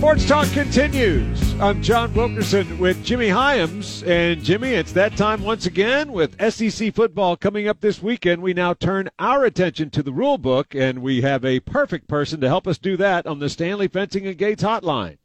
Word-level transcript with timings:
Sports 0.00 0.26
Talk 0.26 0.50
continues. 0.52 1.60
I'm 1.60 1.82
John 1.82 2.14
Wilkerson 2.14 2.78
with 2.78 3.04
Jimmy 3.04 3.28
Hyams. 3.28 4.02
And 4.04 4.42
Jimmy, 4.42 4.70
it's 4.70 4.92
that 4.92 5.14
time 5.14 5.42
once 5.42 5.66
again 5.66 6.10
with 6.10 6.40
SEC 6.40 6.94
football 6.94 7.36
coming 7.36 7.68
up 7.68 7.82
this 7.82 8.02
weekend. 8.02 8.40
We 8.40 8.54
now 8.54 8.72
turn 8.72 9.10
our 9.18 9.44
attention 9.44 9.90
to 9.90 10.02
the 10.02 10.10
rule 10.10 10.38
book, 10.38 10.74
and 10.74 11.02
we 11.02 11.20
have 11.20 11.44
a 11.44 11.60
perfect 11.60 12.08
person 12.08 12.40
to 12.40 12.48
help 12.48 12.66
us 12.66 12.78
do 12.78 12.96
that 12.96 13.26
on 13.26 13.40
the 13.40 13.50
Stanley 13.50 13.88
Fencing 13.88 14.26
and 14.26 14.38
Gates 14.38 14.62
hotline. 14.62 15.18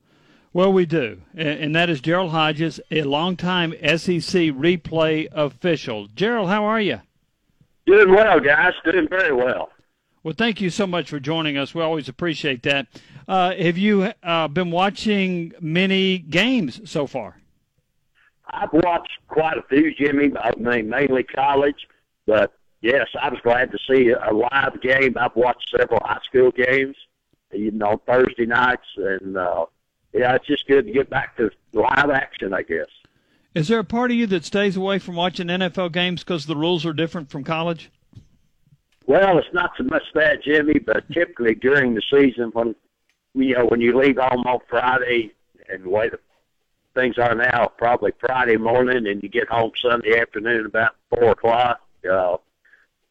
Well, 0.52 0.74
we 0.74 0.86
do, 0.86 1.22
and 1.34 1.74
that 1.74 1.90
is 1.90 2.02
Gerald 2.02 2.32
Hodges, 2.32 2.82
a 2.92 3.04
longtime 3.04 3.72
SEC 3.72 4.52
replay 4.52 5.30
official. 5.32 6.08
Gerald, 6.08 6.50
how 6.50 6.66
are 6.66 6.82
you? 6.82 7.00
Doing 7.88 8.14
well, 8.14 8.42
guys. 8.42 8.74
Doing 8.84 9.08
very 9.08 9.34
well. 9.34 9.70
Well, 10.26 10.34
thank 10.36 10.60
you 10.60 10.72
so 10.72 10.88
much 10.88 11.12
for 11.12 11.20
joining 11.20 11.56
us. 11.56 11.76
We 11.76 11.84
always 11.84 12.10
appreciate 12.10 12.64
that. 12.64 12.88
Uh, 13.28 13.54
have 13.54 13.78
you 13.78 14.12
uh, 14.24 14.48
been 14.48 14.72
watching 14.72 15.54
many 15.62 16.18
games 16.18 16.82
so 16.90 17.06
far? 17.06 17.40
I've 18.50 18.74
watched 18.74 19.20
quite 19.28 19.60
a 19.60 19.62
few, 19.70 19.94
Jimmy. 19.94 20.32
I 20.36 20.50
mean, 20.58 20.90
mainly 20.90 21.22
college, 21.22 21.76
but 22.26 22.54
yes, 22.82 23.06
I 23.22 23.30
was 23.30 23.40
glad 23.44 23.72
to 23.72 23.78
see 23.88 24.10
a 24.10 24.34
live 24.34 24.82
game. 24.82 25.16
I've 25.16 25.36
watched 25.36 25.70
several 25.78 26.02
high 26.04 26.22
school 26.28 26.50
games, 26.50 26.96
you 27.54 27.70
know, 27.70 28.02
Thursday 28.08 28.48
nights, 28.48 28.88
and 28.98 29.38
uh, 29.38 29.68
yeah, 30.12 30.34
it's 30.34 30.48
just 30.48 30.66
good 30.66 30.88
to 30.88 30.92
get 30.92 31.08
back 31.08 31.38
to 31.38 31.52
live 31.74 32.10
action, 32.10 32.52
I 32.52 32.64
guess. 32.64 32.90
Is 33.54 33.68
there 33.68 33.78
a 33.78 33.84
part 33.84 34.10
of 34.10 34.18
you 34.18 34.26
that 34.26 34.44
stays 34.44 34.76
away 34.76 34.98
from 34.98 35.18
watching 35.18 35.48
NFL 35.50 35.92
games 35.92 36.24
because 36.24 36.48
the 36.48 36.56
rules 36.56 36.84
are 36.84 36.94
different 36.94 37.30
from 37.30 37.44
college? 37.44 37.92
Well, 39.08 39.38
it's 39.38 39.54
not 39.54 39.72
so 39.78 39.84
much 39.84 40.04
that, 40.16 40.44
Jimmy, 40.44 40.80
but 40.80 41.08
typically 41.12 41.56
during 41.56 41.94
the 41.94 42.02
season, 42.12 42.50
when 42.54 42.76
you 43.34 43.56
know 43.56 43.66
when 43.66 43.82
you 43.82 43.98
leave 43.98 44.18
home 44.18 44.44
on 44.48 44.60
Friday 44.68 45.32
and 45.70 45.84
the 45.84 46.20
things 46.96 47.18
are 47.18 47.36
now, 47.36 47.72
probably 47.78 48.14
Friday 48.20 48.58
morning, 48.58 49.08
and 49.08 49.22
you 49.22 49.30
get 49.30 49.48
home 49.50 49.72
Sunday 49.80 50.20
afternoon 50.20 50.66
about 50.66 50.96
four 51.10 51.32
o'clock. 51.32 51.82
Uh, 52.10 52.38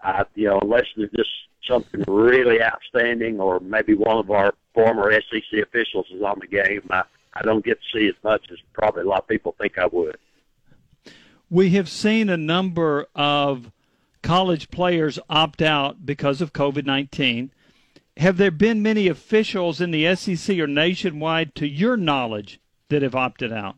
I, 0.02 0.24
you 0.34 0.48
know, 0.48 0.58
unless 0.60 0.86
there's 0.96 1.10
just 1.10 1.30
something 1.68 2.02
really 2.08 2.60
outstanding, 2.62 3.40
or 3.40 3.60
maybe 3.60 3.94
one 3.94 4.18
of 4.18 4.30
our 4.30 4.54
former 4.74 5.12
SEC 5.12 5.60
officials 5.62 6.06
is 6.12 6.22
on 6.22 6.38
the 6.40 6.46
game, 6.46 6.82
I, 6.90 7.02
I 7.34 7.42
don't 7.42 7.64
get 7.64 7.78
to 7.80 7.98
see 7.98 8.08
as 8.08 8.14
much 8.24 8.46
as 8.50 8.58
probably 8.72 9.02
a 9.02 9.06
lot 9.06 9.20
of 9.20 9.28
people 9.28 9.54
think 9.58 9.78
I 9.78 9.86
would. 9.86 10.16
We 11.50 11.70
have 11.70 11.88
seen 11.88 12.28
a 12.28 12.36
number 12.36 13.06
of 13.14 13.70
college 14.24 14.70
players 14.70 15.18
opt 15.28 15.62
out 15.62 16.04
because 16.04 16.40
of 16.40 16.52
COVID 16.52 16.86
19. 16.86 17.52
Have 18.16 18.38
there 18.38 18.50
been 18.50 18.82
many 18.82 19.06
officials 19.06 19.80
in 19.80 19.90
the 19.90 20.14
SEC 20.16 20.58
or 20.58 20.66
nationwide, 20.66 21.54
to 21.56 21.68
your 21.68 21.96
knowledge, 21.96 22.58
that 22.88 23.02
have 23.02 23.14
opted 23.14 23.52
out? 23.52 23.76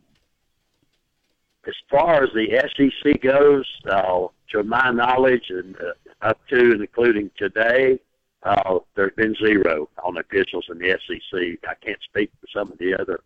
As 1.67 1.73
far 1.91 2.23
as 2.23 2.29
the 2.33 2.47
SEC 2.75 3.21
goes, 3.21 3.65
uh, 3.89 4.27
to 4.51 4.63
my 4.63 4.91
knowledge, 4.91 5.49
and 5.49 5.75
uh, 5.81 5.91
up 6.21 6.39
to 6.47 6.71
and 6.71 6.81
including 6.81 7.29
today, 7.37 7.99
uh, 8.43 8.79
there's 8.95 9.13
been 9.15 9.35
zero 9.35 9.89
on 10.01 10.17
officials 10.17 10.65
in 10.69 10.77
the 10.77 10.97
SEC. 11.05 11.69
I 11.69 11.73
can't 11.85 11.99
speak 12.03 12.31
for 12.39 12.47
some 12.53 12.71
of 12.71 12.77
the 12.77 12.95
other, 12.97 13.19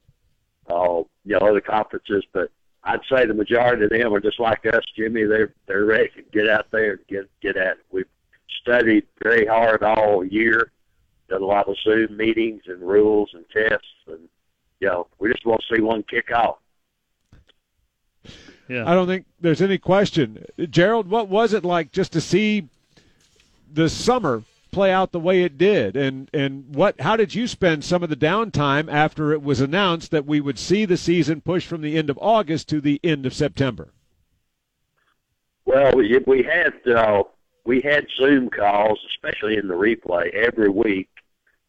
uh, 0.69 1.03
you 1.23 1.37
know, 1.39 1.45
other 1.45 1.61
conferences, 1.61 2.23
but 2.33 2.49
I'd 2.83 3.01
say 3.09 3.25
the 3.25 3.33
majority 3.33 3.83
of 3.83 3.91
them 3.91 4.13
are 4.13 4.19
just 4.19 4.39
like 4.39 4.65
us, 4.65 4.83
Jimmy. 4.95 5.23
They're 5.23 5.53
they're 5.67 5.85
ready 5.85 6.09
to 6.15 6.23
get 6.31 6.49
out 6.49 6.71
there 6.71 6.93
and 6.93 7.07
get 7.07 7.29
get 7.41 7.57
at 7.57 7.77
it. 7.77 7.85
We've 7.91 8.05
studied 8.61 9.05
very 9.21 9.45
hard 9.45 9.83
all 9.83 10.25
year, 10.25 10.71
done 11.29 11.41
a 11.41 11.45
lot 11.45 11.67
of 11.67 11.75
Zoom 11.83 12.17
meetings 12.17 12.63
and 12.67 12.81
rules 12.81 13.31
and 13.33 13.45
tests, 13.49 13.87
and 14.07 14.27
you 14.79 14.87
know 14.87 15.07
we 15.19 15.31
just 15.31 15.45
want 15.45 15.61
to 15.67 15.75
see 15.75 15.81
one 15.81 16.03
kick 16.03 16.31
off. 16.31 16.57
Yeah. 18.67 18.89
I 18.89 18.93
don't 18.93 19.07
think 19.07 19.25
there's 19.39 19.61
any 19.61 19.77
question. 19.77 20.45
Gerald, 20.69 21.09
what 21.09 21.27
was 21.27 21.53
it 21.53 21.65
like 21.65 21.91
just 21.91 22.13
to 22.13 22.21
see 22.21 22.67
the 23.71 23.89
summer 23.89 24.43
play 24.71 24.91
out 24.91 25.11
the 25.11 25.19
way 25.19 25.43
it 25.43 25.57
did? 25.57 25.95
And 25.95 26.29
and 26.33 26.73
what 26.73 26.99
how 27.01 27.15
did 27.15 27.35
you 27.35 27.47
spend 27.47 27.83
some 27.83 28.03
of 28.03 28.09
the 28.09 28.15
downtime 28.15 28.91
after 28.91 29.31
it 29.31 29.41
was 29.41 29.61
announced 29.61 30.11
that 30.11 30.25
we 30.25 30.41
would 30.41 30.57
see 30.57 30.85
the 30.85 30.97
season 30.97 31.41
push 31.41 31.65
from 31.65 31.81
the 31.81 31.97
end 31.97 32.09
of 32.09 32.17
August 32.21 32.69
to 32.69 32.81
the 32.81 32.99
end 33.03 33.25
of 33.25 33.33
September? 33.33 33.93
Well 35.65 35.91
we, 35.95 36.17
we 36.25 36.43
had 36.43 36.73
uh, 36.91 37.23
we 37.65 37.81
had 37.81 38.07
Zoom 38.17 38.49
calls 38.49 38.99
especially 39.15 39.57
in 39.57 39.67
the 39.67 39.75
replay 39.75 40.33
every 40.33 40.69
week 40.69 41.09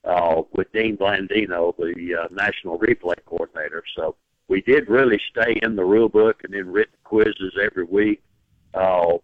uh, 0.04 0.42
with 0.52 0.72
Dean 0.72 0.96
Blandino 0.96 1.76
the 1.76 2.22
uh, 2.22 2.28
national 2.30 2.78
replay 2.78 3.16
coordinator. 3.26 3.82
So 3.96 4.16
we 4.48 4.60
did 4.62 4.88
really 4.88 5.20
stay 5.30 5.58
in 5.62 5.76
the 5.76 5.84
rule 5.84 6.08
book 6.08 6.42
and 6.44 6.52
then 6.52 6.70
written 6.70 6.94
quizzes 7.04 7.54
every 7.62 7.84
week. 7.84 8.22
Uh, 8.74 9.18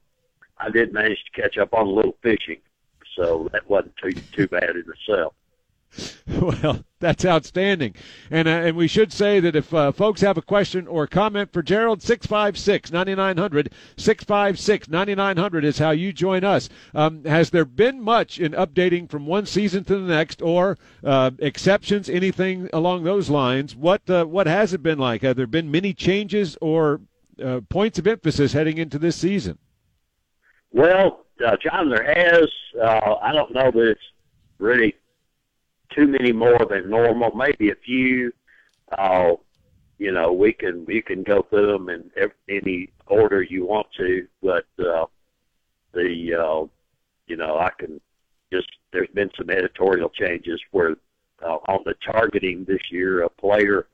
I 0.59 0.71
did 0.71 0.93
manage 0.93 1.23
to 1.25 1.41
catch 1.41 1.57
up 1.59 1.73
on 1.73 1.87
a 1.87 1.91
little 1.91 2.17
fishing 2.23 2.59
so 3.19 3.49
that 3.53 3.69
wasn't 3.69 3.95
too 3.97 4.13
too 4.33 4.47
bad 4.47 4.71
in 4.71 4.85
itself. 4.89 5.35
Well, 6.41 6.85
that's 7.01 7.25
outstanding. 7.25 7.95
And 8.31 8.47
uh, 8.47 8.51
and 8.51 8.77
we 8.77 8.87
should 8.87 9.13
say 9.13 9.41
that 9.41 9.57
if 9.57 9.73
uh, 9.73 9.93
folks 9.93 10.21
have 10.21 10.37
a 10.37 10.43
question 10.43 10.87
or 10.87 11.07
comment 11.07 11.53
for 11.53 11.63
Gerald, 11.63 12.03
656 12.03 12.93
9900, 12.93 13.73
656 13.97 14.89
9900 14.89 15.65
is 15.65 15.79
how 15.79 15.91
you 15.91 16.13
join 16.13 16.45
us. 16.45 16.69
Um, 16.95 17.25
has 17.25 17.51
there 17.51 17.65
been 17.65 18.01
much 18.03 18.39
in 18.39 18.53
updating 18.53 19.11
from 19.11 19.27
one 19.27 19.47
season 19.47 19.85
to 19.85 19.95
the 19.99 20.15
next 20.15 20.43
or 20.43 20.77
uh, 21.03 21.31
exceptions, 21.39 22.09
anything 22.11 22.69
along 22.73 23.05
those 23.05 23.31
lines? 23.31 23.75
What, 23.75 24.09
uh, 24.09 24.27
what 24.27 24.47
has 24.47 24.75
it 24.75 24.83
been 24.83 24.99
like? 24.99 25.23
Have 25.23 25.37
there 25.37 25.47
been 25.47 25.71
many 25.71 25.95
changes 25.95 26.59
or 26.61 27.01
uh, 27.43 27.63
points 27.69 27.99
of 27.99 28.07
emphasis 28.07 28.53
heading 28.53 28.79
into 28.79 28.99
this 28.99 29.17
season? 29.17 29.59
Well, 30.73 31.25
uh, 31.45 31.57
John, 31.63 31.91
there 31.91 32.05
has. 32.05 32.49
Uh, 32.81 33.15
I 33.23 33.33
don't 33.33 33.53
know 33.53 33.71
that 33.71 33.91
it's 33.91 34.01
really 34.59 34.95
too 35.91 36.07
many 36.07 36.33
more 36.33 36.67
than 36.69 36.91
normal. 36.91 37.35
Maybe 37.35 37.71
a 37.71 37.77
few. 37.77 38.33
Uh, 38.97 39.35
you 39.99 40.13
know, 40.13 40.33
we 40.33 40.53
can 40.53 40.85
we 40.87 41.03
can 41.03 41.23
go 41.23 41.43
through 41.51 41.73
them 41.73 41.89
in 41.89 42.11
every, 42.17 42.35
any 42.49 42.91
order 43.07 43.43
you 43.43 43.67
want 43.67 43.89
to, 43.97 44.27
but 44.43 44.67
uh, 44.79 45.07
the 45.93 46.35
uh, 46.35 46.67
you 47.27 47.37
know 47.37 47.59
I 47.59 47.71
can 47.79 48.01
just 48.53 48.69
there's 48.93 49.09
been 49.15 49.31
some 49.37 49.51
editorial 49.51 50.09
changes 50.09 50.61
where 50.71 50.97
uh, 51.43 51.59
on 51.69 51.81
the 51.85 51.95
targeting 52.05 52.65
this 52.65 52.81
year, 52.91 53.23
a 53.23 53.29
player 53.29 53.87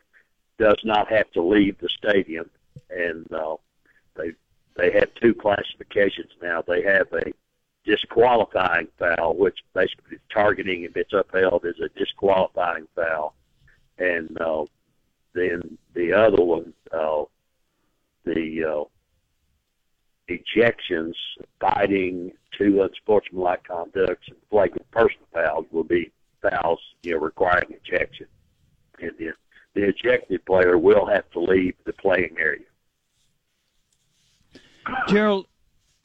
does 0.58 0.78
not 0.84 1.10
have 1.10 1.30
to 1.32 1.42
leave 1.42 1.76
the 1.78 1.88
stadium, 1.88 2.48
and 2.90 3.30
uh, 3.32 3.56
they 4.16 4.32
they 4.76 4.92
have 4.92 5.14
two 5.14 5.34
classifications 5.34 6.30
now. 6.42 6.62
They 6.62 6.82
have 6.82 7.12
a 7.12 7.32
disqualifying 7.84 8.88
foul, 8.98 9.36
which 9.36 9.58
basically 9.74 10.18
targeting, 10.32 10.82
if 10.82 10.96
it's 10.96 11.12
upheld, 11.12 11.64
is 11.64 11.80
a 11.80 11.88
disqualifying 11.98 12.88
foul. 12.94 13.34
And 13.98 14.40
uh, 14.40 14.64
then 15.34 15.78
the 15.94 16.12
other 16.12 16.42
one, 16.42 16.72
uh, 16.92 17.24
the 18.24 18.64
uh, 18.64 18.84
ejections, 20.28 21.14
fighting, 21.60 22.32
two 22.56 22.82
unsportsmanlike 22.82 23.64
conducts, 23.64 24.26
and 24.28 24.36
flagrant 24.50 24.90
personal 24.90 25.26
fouls 25.32 25.66
will 25.70 25.84
be 25.84 26.10
fouls, 26.42 26.80
you 27.02 27.12
know, 27.12 27.20
requiring 27.20 27.74
ejection. 27.84 28.26
And 29.00 29.12
the, 29.18 29.32
the 29.74 29.88
ejected 29.88 30.44
player 30.46 30.78
will 30.78 31.06
have 31.06 31.30
to 31.32 31.40
leave 31.40 31.74
the 31.84 31.92
playing 31.92 32.36
area. 32.38 32.64
Gerald, 35.08 35.46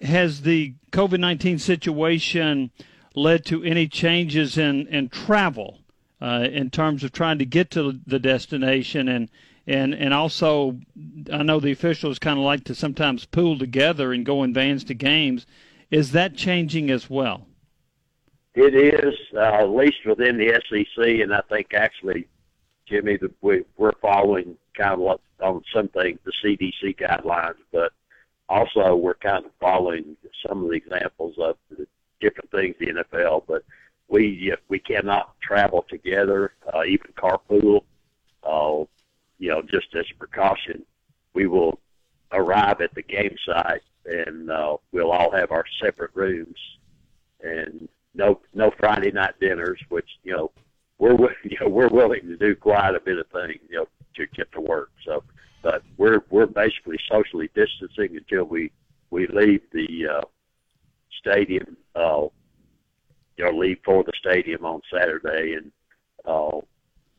has 0.01 0.41
the 0.41 0.75
COVID 0.91 1.19
19 1.19 1.59
situation 1.59 2.71
led 3.15 3.45
to 3.45 3.63
any 3.63 3.87
changes 3.87 4.57
in, 4.57 4.87
in 4.87 5.09
travel 5.09 5.79
uh, 6.21 6.47
in 6.51 6.69
terms 6.69 7.03
of 7.03 7.11
trying 7.11 7.39
to 7.39 7.45
get 7.45 7.71
to 7.71 7.99
the 8.05 8.19
destination? 8.19 9.07
And, 9.07 9.29
and, 9.67 9.93
and 9.93 10.13
also, 10.13 10.79
I 11.31 11.43
know 11.43 11.59
the 11.59 11.71
officials 11.71 12.19
kind 12.19 12.39
of 12.39 12.45
like 12.45 12.63
to 12.65 12.75
sometimes 12.75 13.25
pool 13.25 13.57
together 13.57 14.13
and 14.13 14.25
go 14.25 14.43
in 14.43 14.53
vans 14.53 14.83
to 14.85 14.93
games. 14.93 15.45
Is 15.91 16.11
that 16.11 16.35
changing 16.35 16.89
as 16.89 17.09
well? 17.09 17.47
It 18.55 18.75
is, 18.75 19.15
uh, 19.35 19.39
at 19.39 19.69
least 19.69 20.05
within 20.05 20.37
the 20.37 20.61
SEC, 20.69 21.21
and 21.21 21.33
I 21.33 21.41
think 21.49 21.73
actually, 21.73 22.27
Jimmy, 22.87 23.17
we, 23.41 23.63
we're 23.77 23.93
following 24.01 24.57
kind 24.75 24.99
of 24.99 25.19
on 25.41 25.63
some 25.73 25.87
things 25.89 26.19
the 26.23 26.33
CDC 26.43 26.97
guidelines, 26.97 27.55
but 27.71 27.93
also 28.49 28.95
we're 28.95 29.13
kind 29.13 29.45
of 29.45 29.51
following 29.59 30.17
some 30.45 30.63
of 30.63 30.69
the 30.69 30.75
examples 30.75 31.35
of 31.39 31.55
the 31.69 31.87
different 32.19 32.51
things 32.51 32.75
the 32.79 32.87
NFL, 32.87 33.43
but 33.47 33.63
we 34.07 34.53
we 34.67 34.79
cannot 34.79 35.39
travel 35.41 35.85
together, 35.87 36.53
uh, 36.73 36.83
even 36.83 37.11
carpool. 37.13 37.83
Uh, 38.43 38.85
you 39.37 39.49
know, 39.49 39.61
just 39.61 39.95
as 39.95 40.05
a 40.11 40.17
precaution, 40.17 40.83
we 41.33 41.47
will 41.47 41.79
arrive 42.31 42.81
at 42.81 42.93
the 42.93 43.01
game 43.01 43.35
site 43.45 43.81
and 44.05 44.49
uh, 44.49 44.77
we'll 44.91 45.11
all 45.11 45.31
have 45.31 45.51
our 45.51 45.65
separate 45.81 46.11
rooms 46.13 46.57
and 47.41 47.87
no 48.13 48.39
no 48.53 48.71
Friday 48.79 49.11
night 49.11 49.35
dinners, 49.39 49.79
which 49.89 50.09
you 50.23 50.33
know 50.33 50.51
we're 50.97 51.13
you 51.43 51.57
know 51.61 51.69
we're 51.69 51.87
willing 51.89 52.27
to 52.27 52.37
do 52.37 52.55
quite 52.55 52.95
a 52.95 52.99
bit 52.99 53.17
of 53.17 53.27
things, 53.27 53.59
you 53.69 53.77
know, 53.77 53.87
to 54.15 54.25
get 54.27 54.51
to 54.53 54.61
work. 54.61 54.91
So, 55.05 55.23
but 55.61 55.83
we're 55.97 56.21
we're 56.29 56.45
basically 56.45 56.97
socially 57.09 57.49
distancing 57.55 58.17
until 58.17 58.45
we 58.45 58.71
we 59.11 59.27
leave 59.27 59.61
the 59.71 60.07
uh, 60.07 60.25
stadium. 61.19 61.77
Uh, 61.95 62.27
you 63.37 63.45
know, 63.45 63.51
leave 63.51 63.79
for 63.85 64.03
the 64.03 64.11
stadium 64.19 64.65
on 64.65 64.81
Saturday, 64.91 65.53
and 65.53 65.71
uh, 66.25 66.59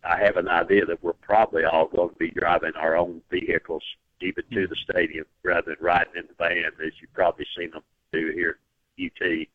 I 0.04 0.18
have 0.18 0.36
an 0.36 0.48
idea 0.48 0.84
that 0.84 1.02
we're 1.02 1.14
probably 1.14 1.64
all 1.64 1.88
going 1.88 2.10
to 2.10 2.16
be 2.16 2.30
driving 2.30 2.72
our 2.76 2.94
own 2.94 3.22
vehicles 3.30 3.82
even 4.20 4.44
to 4.52 4.66
the 4.66 4.76
stadium 4.76 5.24
rather 5.42 5.74
than 5.74 5.84
riding 5.84 6.12
in 6.16 6.26
the 6.26 6.34
van, 6.38 6.66
as 6.86 6.92
you've 7.00 7.12
probably 7.14 7.46
seen 7.56 7.70
them 7.70 7.82
do 8.12 8.32
here 8.34 8.58
at 8.98 9.04
UT. 9.06 9.46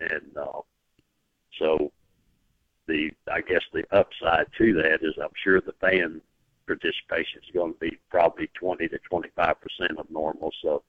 And 0.00 0.36
uh, 0.36 0.60
so 1.58 1.92
the 2.86 3.10
I 3.30 3.40
guess 3.42 3.62
the 3.72 3.84
upside 3.94 4.46
to 4.58 4.72
that 4.74 5.00
is 5.02 5.14
I'm 5.22 5.28
sure 5.42 5.60
the 5.60 5.74
fan 5.80 6.20
participation 6.76 7.40
is 7.42 7.54
going 7.54 7.72
to 7.72 7.78
be 7.78 7.98
probably 8.10 8.48
20 8.54 8.88
to 8.88 8.98
25 8.98 9.56
percent 9.60 9.98
of 9.98 10.10
normal. 10.10 10.52
So 10.62 10.82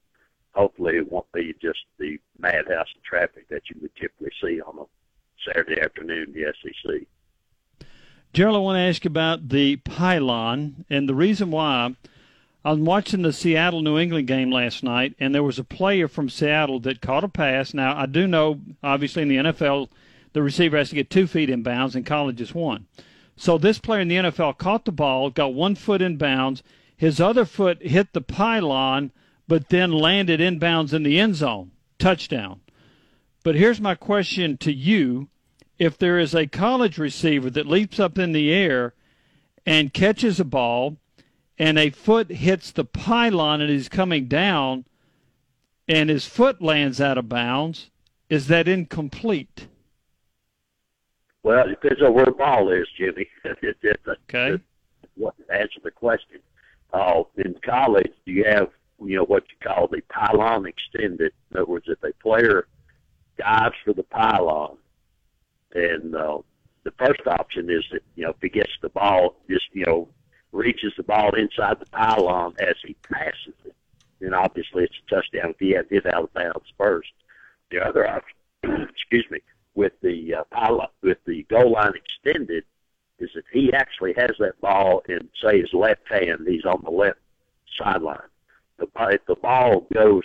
hopefully 0.54 0.98
it 0.98 1.12
won't 1.12 1.32
be 1.32 1.56
just 1.62 1.80
the 1.98 2.20
madhouse 2.38 2.88
of 2.96 3.04
traffic 3.04 3.48
that 3.50 3.64
you 3.70 3.78
would 3.82 3.96
typically 3.96 4.32
see 4.42 4.62
on 4.62 4.78
a 4.80 5.50
Saturday 5.50 5.82
afternoon 5.82 6.28
in 6.28 6.34
the 6.34 6.54
SEC. 6.62 7.08
Gerald, 8.34 8.56
I 8.56 8.60
want 8.60 8.78
to 8.78 8.82
ask 8.82 9.06
about 9.06 9.50
the 9.50 9.78
pylon, 9.78 10.86
and 10.90 11.10
the 11.10 11.16
reason 11.16 11.52
why 11.52 11.96
I 12.64 12.72
was 12.72 12.80
watching 12.80 13.24
the 13.24 13.34
Seattle 13.34 13.82
New 13.82 13.98
England 13.98 14.28
game 14.28 14.52
last 14.52 14.84
night, 14.84 15.16
and 15.20 15.36
there 15.36 15.44
was 15.44 15.60
a 15.60 15.64
player 15.64 16.08
from 16.08 16.30
Seattle 16.30 16.80
that 16.82 17.02
caught 17.02 17.24
a 17.24 17.28
pass. 17.28 17.74
Now, 17.74 17.98
I 17.98 18.06
do 18.06 18.28
know, 18.28 18.62
obviously, 18.84 19.24
in 19.24 19.28
the 19.30 19.52
NFL, 19.52 19.90
the 20.34 20.42
receiver 20.42 20.78
has 20.78 20.90
to 20.90 20.96
get 20.96 21.10
two 21.10 21.28
feet 21.28 21.50
in 21.50 21.64
bounds, 21.64 21.96
and 21.96 22.06
college 22.06 22.40
is 22.40 22.54
one. 22.54 22.86
So 23.36 23.58
this 23.58 23.80
player 23.80 24.02
in 24.02 24.08
the 24.08 24.18
NFL 24.18 24.58
caught 24.58 24.86
the 24.86 24.92
ball, 24.92 25.30
got 25.30 25.54
one 25.54 25.76
foot 25.76 26.02
in 26.02 26.18
bounds. 26.18 26.62
His 26.96 27.20
other 27.20 27.46
foot 27.46 27.82
hit 27.82 28.14
the 28.14 28.22
pylon, 28.22 29.12
but 29.48 29.70
then 29.70 29.92
landed 29.92 30.40
in 30.40 30.60
bounds 30.60 30.94
in 30.94 31.04
the 31.04 31.20
end 31.20 31.36
zone. 31.36 31.72
Touchdown. 31.98 32.62
But 33.44 33.56
here's 33.56 33.82
my 33.82 33.96
question 33.96 34.58
to 34.58 34.72
you. 34.72 35.30
If 35.80 35.98
there 35.98 36.20
is 36.20 36.36
a 36.36 36.46
college 36.46 37.00
receiver 37.00 37.50
that 37.50 37.66
leaps 37.66 38.00
up 38.00 38.20
in 38.20 38.34
the 38.34 38.54
air 38.54 38.94
and 39.66 39.94
catches 39.94 40.40
a 40.40 40.46
ball 40.46 40.98
and 41.58 41.80
a 41.80 41.90
foot 41.90 42.30
hits 42.30 42.72
the 42.72 42.86
pylon 42.86 43.62
and 43.62 43.70
he's 43.72 43.90
coming 43.90 44.28
down 44.28 44.86
and 45.88 46.10
his 46.10 46.26
foot 46.26 46.62
lands 46.62 47.02
out 47.02 47.18
of 47.18 47.30
bounds, 47.30 47.90
is 48.30 48.48
that 48.48 48.68
incomplete? 48.68 49.68
Well, 51.44 51.68
it 51.68 51.82
depends 51.82 52.02
on 52.02 52.14
where 52.14 52.26
the 52.26 52.32
ball 52.32 52.72
is, 52.72 52.88
Jimmy. 52.98 53.28
it, 53.46 53.78
it, 53.82 54.00
okay. 54.08 54.62
What 55.16 55.36
answer 55.54 55.80
the 55.84 55.92
question? 55.92 56.40
Uh, 56.94 57.24
in 57.38 57.56
college, 57.64 58.12
do 58.26 58.32
you 58.32 58.44
have 58.44 58.70
you 59.04 59.18
know 59.18 59.24
what 59.24 59.44
you 59.50 59.68
call 59.68 59.88
the 59.88 60.02
pylon 60.10 60.66
extended. 60.66 61.34
In 61.52 61.58
other 61.58 61.66
words, 61.66 61.86
if 61.88 62.04
a 62.04 62.14
player 62.22 62.68
dives 63.38 63.76
for 63.84 63.94
the 63.94 64.04
pylon, 64.04 64.78
and 65.74 66.16
uh, 66.16 66.40
the 66.84 66.92
first 66.92 67.22
option 67.28 67.70
is 67.70 67.84
that 67.92 68.02
you 68.16 68.24
know 68.24 68.32
if 68.32 68.38
he 68.42 68.50
gets 68.50 68.72
the 68.82 68.90
ball, 68.90 69.36
just 69.50 69.66
you 69.74 69.86
know 69.86 70.08
reaches 70.52 70.94
the 70.98 71.04
ball 71.04 71.34
inside 71.36 71.80
the 71.80 71.86
pylon 71.88 72.54
as 72.60 72.76
he 72.86 72.96
passes 73.12 73.54
it. 73.66 73.76
And 74.20 74.36
obviously 74.36 74.84
it's 74.84 74.96
a 75.08 75.16
touchdown 75.16 75.52
if 75.52 75.60
he 75.60 75.72
had 75.72 75.88
it 75.90 76.06
out 76.14 76.24
of 76.24 76.34
bounds 76.34 76.72
first. 76.78 77.12
The 77.72 77.80
other 77.80 78.08
option, 78.08 78.36
excuse 78.90 79.26
me, 79.32 79.40
with 79.76 79.94
the 80.02 80.36
uh, 80.36 80.44
pylon, 80.52 80.88
with 81.02 81.18
the 81.26 81.44
goal 81.44 81.72
line 81.72 81.94
extended, 81.96 82.64
is 83.20 83.30
that 83.36 83.44
he 83.52 83.72
actually 83.74 84.14
has 84.18 84.32
that 84.40 84.60
ball 84.62 85.04
in, 85.08 85.30
say, 85.42 85.62
his 85.62 85.74
left 85.74 86.08
hand. 86.10 86.46
He's 86.48 86.66
on 86.66 86.82
the 86.84 86.92
left 86.92 87.20
sideline. 87.78 88.20
The, 88.78 88.88
if 89.10 89.26
the 89.28 89.36
ball 89.36 89.88
goes 89.94 90.24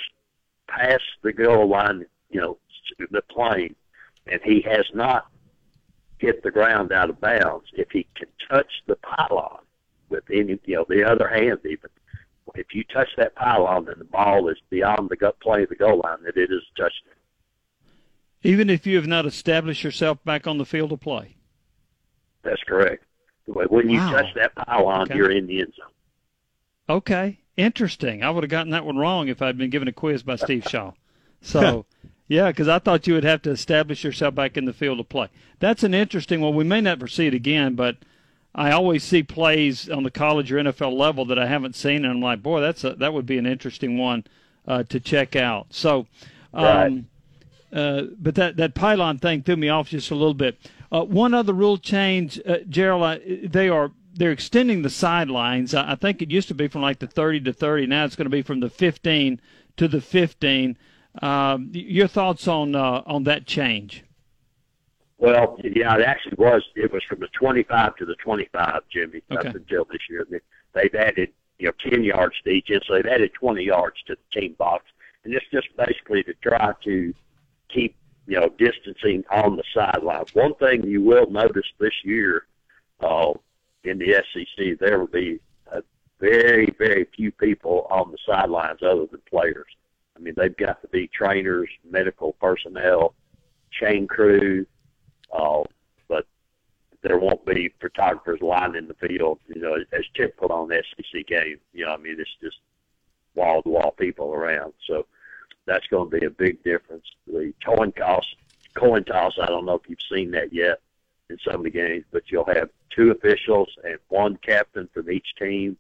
past 0.66 1.04
the 1.22 1.32
goal 1.32 1.68
line, 1.68 2.06
you 2.30 2.40
know, 2.40 2.58
the 3.10 3.22
plane, 3.22 3.74
and 4.26 4.40
he 4.42 4.62
has 4.62 4.86
not 4.94 5.26
hit 6.18 6.42
the 6.42 6.50
ground 6.50 6.92
out 6.92 7.10
of 7.10 7.20
bounds, 7.20 7.66
if 7.74 7.90
he 7.90 8.06
can 8.14 8.28
touch 8.48 8.82
the 8.86 8.96
pylon, 8.96 9.60
with 10.08 10.24
any, 10.30 10.58
you 10.64 10.76
know, 10.76 10.86
the 10.88 11.04
other 11.04 11.28
hand 11.28 11.58
even. 11.64 11.90
If 12.54 12.74
you 12.74 12.84
touch 12.84 13.08
that 13.16 13.34
pylon 13.34 13.88
and 13.88 14.00
the 14.00 14.04
ball 14.04 14.48
is 14.48 14.56
beyond 14.70 15.10
the 15.10 15.32
play 15.42 15.64
of 15.64 15.68
the 15.68 15.74
goal 15.74 16.00
line, 16.02 16.22
that 16.24 16.36
it 16.36 16.50
is 16.50 16.62
a 16.62 16.78
touchdown. 16.78 17.15
Even 18.46 18.70
if 18.70 18.86
you 18.86 18.96
have 18.96 19.06
not 19.06 19.26
established 19.26 19.82
yourself 19.82 20.22
back 20.24 20.46
on 20.46 20.58
the 20.58 20.64
field 20.64 20.92
of 20.92 21.00
play. 21.00 21.36
That's 22.42 22.62
correct. 22.62 23.04
When 23.46 23.90
you 23.90 23.98
wow. 23.98 24.12
touch 24.12 24.34
that 24.34 24.54
pylon, 24.54 25.02
okay. 25.02 25.16
you're 25.16 25.30
in 25.30 25.46
the 25.46 25.60
end 25.60 25.72
zone. 25.76 25.90
Okay, 26.88 27.40
interesting. 27.56 28.22
I 28.22 28.30
would 28.30 28.44
have 28.44 28.50
gotten 28.50 28.70
that 28.70 28.84
one 28.84 28.96
wrong 28.96 29.28
if 29.28 29.42
I'd 29.42 29.58
been 29.58 29.70
given 29.70 29.88
a 29.88 29.92
quiz 29.92 30.22
by 30.22 30.36
Steve 30.36 30.64
Shaw. 30.68 30.92
So, 31.40 31.86
yeah, 32.28 32.48
because 32.48 32.68
I 32.68 32.78
thought 32.78 33.06
you 33.06 33.14
would 33.14 33.24
have 33.24 33.42
to 33.42 33.50
establish 33.50 34.04
yourself 34.04 34.34
back 34.34 34.56
in 34.56 34.64
the 34.64 34.72
field 34.72 35.00
of 35.00 35.08
play. 35.08 35.28
That's 35.58 35.82
an 35.82 35.94
interesting 35.94 36.40
one. 36.40 36.54
We 36.54 36.64
may 36.64 36.80
never 36.80 37.08
see 37.08 37.26
it 37.26 37.34
again, 37.34 37.74
but 37.74 37.96
I 38.54 38.70
always 38.70 39.04
see 39.04 39.22
plays 39.22 39.90
on 39.90 40.02
the 40.02 40.10
college 40.10 40.50
or 40.52 40.56
NFL 40.56 40.96
level 40.96 41.24
that 41.26 41.38
I 41.38 41.46
haven't 41.46 41.76
seen, 41.76 42.04
and 42.04 42.14
I'm 42.14 42.20
like, 42.20 42.42
boy, 42.42 42.60
that's 42.60 42.84
a, 42.84 42.94
that 42.94 43.12
would 43.12 43.26
be 43.26 43.38
an 43.38 43.46
interesting 43.46 43.98
one 43.98 44.24
uh, 44.66 44.84
to 44.84 45.00
check 45.00 45.36
out. 45.36 45.66
So, 45.70 46.06
um, 46.54 46.64
right. 46.64 47.04
Uh, 47.72 48.02
but 48.18 48.34
that 48.36 48.56
that 48.56 48.74
pylon 48.74 49.18
thing 49.18 49.42
threw 49.42 49.56
me 49.56 49.68
off 49.68 49.88
just 49.88 50.10
a 50.10 50.14
little 50.14 50.34
bit. 50.34 50.58
Uh, 50.92 51.04
one 51.04 51.34
other 51.34 51.52
rule 51.52 51.78
change, 51.78 52.40
uh, 52.46 52.58
Gerald, 52.68 53.20
they 53.44 53.68
are 53.68 53.90
they're 54.14 54.32
extending 54.32 54.82
the 54.82 54.90
sidelines. 54.90 55.74
I 55.74 55.94
think 55.94 56.22
it 56.22 56.30
used 56.30 56.48
to 56.48 56.54
be 56.54 56.68
from 56.68 56.82
like 56.82 57.00
the 57.00 57.06
30 57.06 57.40
to 57.40 57.52
30. 57.52 57.86
Now 57.86 58.04
it's 58.04 58.16
going 58.16 58.24
to 58.24 58.30
be 58.30 58.42
from 58.42 58.60
the 58.60 58.70
15 58.70 59.40
to 59.76 59.88
the 59.88 60.00
15. 60.00 60.78
Um, 61.20 61.70
your 61.72 62.08
thoughts 62.08 62.48
on 62.48 62.74
uh, 62.74 63.02
on 63.06 63.24
that 63.24 63.46
change? 63.46 64.04
Well, 65.18 65.58
yeah, 65.64 65.96
it 65.96 66.02
actually 66.02 66.36
was. 66.36 66.62
It 66.74 66.92
was 66.92 67.02
from 67.04 67.20
the 67.20 67.28
25 67.28 67.96
to 67.96 68.04
the 68.04 68.16
25, 68.16 68.82
Jimmy, 68.90 69.22
okay. 69.32 69.48
up 69.48 69.54
until 69.54 69.86
this 69.86 70.02
year. 70.10 70.26
They've 70.74 70.94
added, 70.94 71.30
you 71.58 71.66
know, 71.66 71.90
10 71.90 72.04
yards 72.04 72.34
to 72.44 72.50
each 72.50 72.70
end, 72.70 72.82
so 72.86 72.94
they've 72.94 73.06
added 73.06 73.32
20 73.32 73.64
yards 73.64 73.96
to 74.08 74.16
the 74.16 74.40
team 74.40 74.54
box. 74.58 74.84
And 75.24 75.32
it's 75.32 75.46
just 75.50 75.68
basically 75.76 76.22
to 76.24 76.34
try 76.42 76.74
to 76.84 77.14
keep, 77.68 77.96
you 78.26 78.40
know, 78.40 78.48
distancing 78.58 79.24
on 79.30 79.56
the 79.56 79.64
sidelines. 79.74 80.34
One 80.34 80.54
thing 80.54 80.86
you 80.86 81.02
will 81.02 81.30
notice 81.30 81.66
this 81.78 81.94
year 82.04 82.46
uh, 83.00 83.32
in 83.84 83.98
the 83.98 84.22
SEC, 84.32 84.78
there 84.78 84.98
will 84.98 85.06
be 85.06 85.40
a 85.72 85.82
very, 86.20 86.74
very 86.78 87.06
few 87.16 87.30
people 87.32 87.86
on 87.90 88.10
the 88.10 88.18
sidelines 88.26 88.80
other 88.82 89.06
than 89.06 89.20
players. 89.28 89.66
I 90.16 90.20
mean, 90.20 90.34
they've 90.36 90.56
got 90.56 90.80
to 90.82 90.88
be 90.88 91.08
trainers, 91.08 91.68
medical 91.88 92.32
personnel, 92.34 93.14
chain 93.70 94.06
crew, 94.06 94.66
uh, 95.32 95.62
but 96.08 96.26
there 97.02 97.18
won't 97.18 97.44
be 97.44 97.72
photographers 97.80 98.40
lining 98.40 98.76
in 98.76 98.88
the 98.88 98.94
field, 98.94 99.38
you 99.46 99.60
know, 99.60 99.76
as 99.92 100.04
typical 100.14 100.52
on 100.52 100.68
the 100.68 100.82
SEC 100.96 101.26
game. 101.26 101.58
You 101.72 101.84
know, 101.84 101.92
I 101.92 101.96
mean, 101.98 102.16
it's 102.18 102.30
just 102.42 102.56
wall 103.34 103.62
to 103.62 103.68
wall 103.68 103.94
people 103.98 104.32
around. 104.32 104.72
So 104.86 105.06
that's 105.66 105.86
going 105.88 106.10
to 106.10 106.18
be 106.20 106.26
a 106.26 106.30
big 106.30 106.62
difference. 106.62 107.04
The 107.26 107.52
coin 107.64 107.92
toss, 107.92 108.24
coin 108.74 109.04
toss. 109.04 109.34
I 109.40 109.46
don't 109.46 109.66
know 109.66 109.74
if 109.74 109.88
you've 109.88 109.98
seen 110.12 110.30
that 110.32 110.52
yet 110.52 110.80
in 111.28 111.38
some 111.44 111.56
of 111.56 111.64
the 111.64 111.70
games, 111.70 112.04
but 112.12 112.22
you'll 112.28 112.46
have 112.46 112.70
two 112.94 113.10
officials 113.10 113.68
and 113.84 113.98
one 114.08 114.38
captain 114.38 114.88
from 114.94 115.10
each 115.10 115.26
team. 115.38 115.76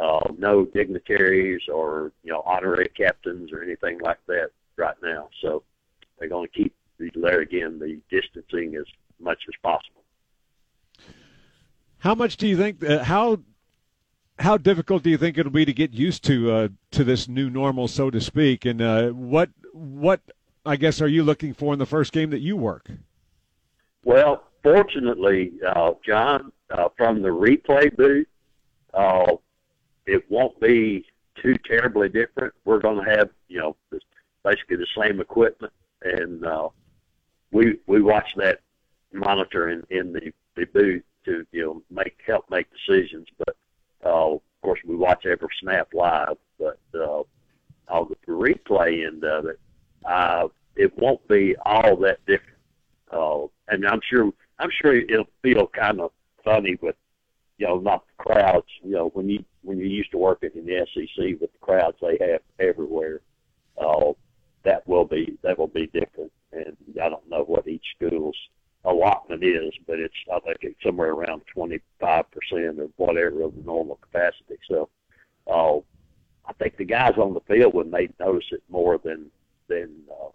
Uh, 0.00 0.32
no 0.38 0.64
dignitaries 0.64 1.62
or 1.72 2.12
you 2.22 2.32
know 2.32 2.42
honorary 2.46 2.88
captains 2.96 3.52
or 3.52 3.62
anything 3.62 3.98
like 4.00 4.18
that 4.26 4.50
right 4.76 4.94
now. 5.02 5.28
So 5.42 5.62
they're 6.18 6.28
going 6.28 6.48
to 6.48 6.62
keep 6.62 6.74
there 7.16 7.40
again 7.40 7.78
the 7.78 8.00
distancing 8.10 8.76
as 8.76 8.86
much 9.18 9.38
as 9.48 9.54
possible. 9.62 10.02
How 11.98 12.14
much 12.14 12.36
do 12.36 12.46
you 12.46 12.56
think? 12.56 12.82
Uh, 12.82 13.04
how 13.04 13.40
how 14.40 14.56
difficult 14.56 15.02
do 15.02 15.10
you 15.10 15.18
think 15.18 15.36
it'll 15.36 15.52
be 15.52 15.64
to 15.64 15.72
get 15.72 15.92
used 15.92 16.24
to 16.24 16.50
uh, 16.50 16.68
to 16.92 17.04
this 17.04 17.28
new 17.28 17.50
normal, 17.50 17.88
so 17.88 18.10
to 18.10 18.20
speak? 18.20 18.64
And 18.64 18.80
uh, 18.80 19.10
what 19.10 19.50
what 19.72 20.20
I 20.64 20.76
guess 20.76 21.00
are 21.00 21.08
you 21.08 21.22
looking 21.22 21.54
for 21.54 21.72
in 21.72 21.78
the 21.78 21.86
first 21.86 22.12
game 22.12 22.30
that 22.30 22.40
you 22.40 22.56
work? 22.56 22.90
Well, 24.04 24.44
fortunately, 24.62 25.52
uh, 25.66 25.92
John, 26.04 26.52
uh, 26.70 26.88
from 26.96 27.22
the 27.22 27.28
replay 27.28 27.94
booth, 27.94 28.26
uh, 28.94 29.36
it 30.06 30.28
won't 30.30 30.58
be 30.58 31.06
too 31.40 31.56
terribly 31.66 32.08
different. 32.08 32.54
We're 32.64 32.80
going 32.80 33.04
to 33.04 33.10
have 33.10 33.30
you 33.48 33.58
know 33.58 33.76
basically 34.42 34.76
the 34.76 34.86
same 34.98 35.20
equipment, 35.20 35.72
and 36.02 36.44
uh, 36.46 36.68
we 37.52 37.78
we 37.86 38.00
watch 38.00 38.34
that 38.36 38.60
monitor 39.12 39.68
in, 39.68 39.84
in 39.90 40.12
the, 40.12 40.32
the 40.56 40.64
booth 40.66 41.02
to 41.26 41.46
you 41.52 41.62
know 41.62 41.82
make 41.90 42.16
help 42.26 42.48
make 42.50 42.66
decisions. 42.72 43.26
But 43.36 43.56
uh, 44.04 44.34
of 44.34 44.40
course, 44.62 44.80
we 44.86 44.96
watch 44.96 45.26
every 45.26 45.48
snap 45.60 45.88
live. 45.94 46.36
But 46.58 46.78
uh, 46.94 47.22
on 47.88 48.08
the 48.08 48.32
replay 48.32 49.06
end 49.06 49.24
of 49.24 49.46
it, 49.46 49.58
uh, 50.04 50.48
it 50.76 50.96
won't 50.98 51.26
be 51.28 51.56
all 51.64 51.96
that 51.96 52.24
different. 52.26 52.58
Uh, 53.10 53.46
and 53.68 53.86
I'm 53.86 54.00
sure 54.08 54.30
I'm 54.58 54.70
sure 54.70 54.94
it'll 54.94 55.26
feel 55.42 55.66
kind 55.66 56.00
of 56.00 56.12
funny 56.44 56.76
with 56.80 56.96
you 57.58 57.66
know 57.66 57.78
not 57.78 58.04
the 58.06 58.24
crowds. 58.24 58.68
You 58.82 58.92
know 58.92 59.08
when 59.08 59.28
you 59.28 59.44
when 59.62 59.78
you 59.78 59.86
used 59.86 60.12
to 60.12 60.18
working 60.18 60.50
in 60.54 60.66
the 60.66 60.86
SEC 60.94 61.40
with 61.40 61.52
the 61.52 61.58
crowds 61.60 61.96
they 62.00 62.18
have 62.20 62.40
everywhere, 62.58 63.20
uh, 63.78 64.12
that 64.64 64.86
will 64.86 65.04
be 65.04 65.38
that 65.42 65.58
will 65.58 65.68
be 65.68 65.86
different. 65.86 66.32
And 66.52 66.76
I 67.02 67.08
don't 67.08 67.28
know 67.28 67.44
what 67.44 67.68
each 67.68 67.84
school's 67.96 68.36
allotment 68.84 69.44
is, 69.44 69.72
but 69.86 69.98
it's 69.98 70.14
I 70.32 70.40
think 70.40 70.58
it's 70.62 70.82
somewhere 70.82 71.10
around 71.10 71.42
25 71.52 72.24
percent 72.30 72.80
or 72.80 72.88
whatever 72.96 73.42
of 73.42 73.54
the 73.54 73.62
normal 73.62 73.96
capacity. 73.96 74.58
So, 74.68 74.88
uh, 75.46 75.78
I 76.48 76.52
think 76.54 76.76
the 76.76 76.84
guys 76.84 77.14
on 77.16 77.34
the 77.34 77.40
field 77.40 77.74
would 77.74 77.90
may 77.90 78.08
notice 78.18 78.46
it 78.52 78.62
more 78.68 78.98
than 78.98 79.30
than 79.68 79.90
uh, 80.10 80.28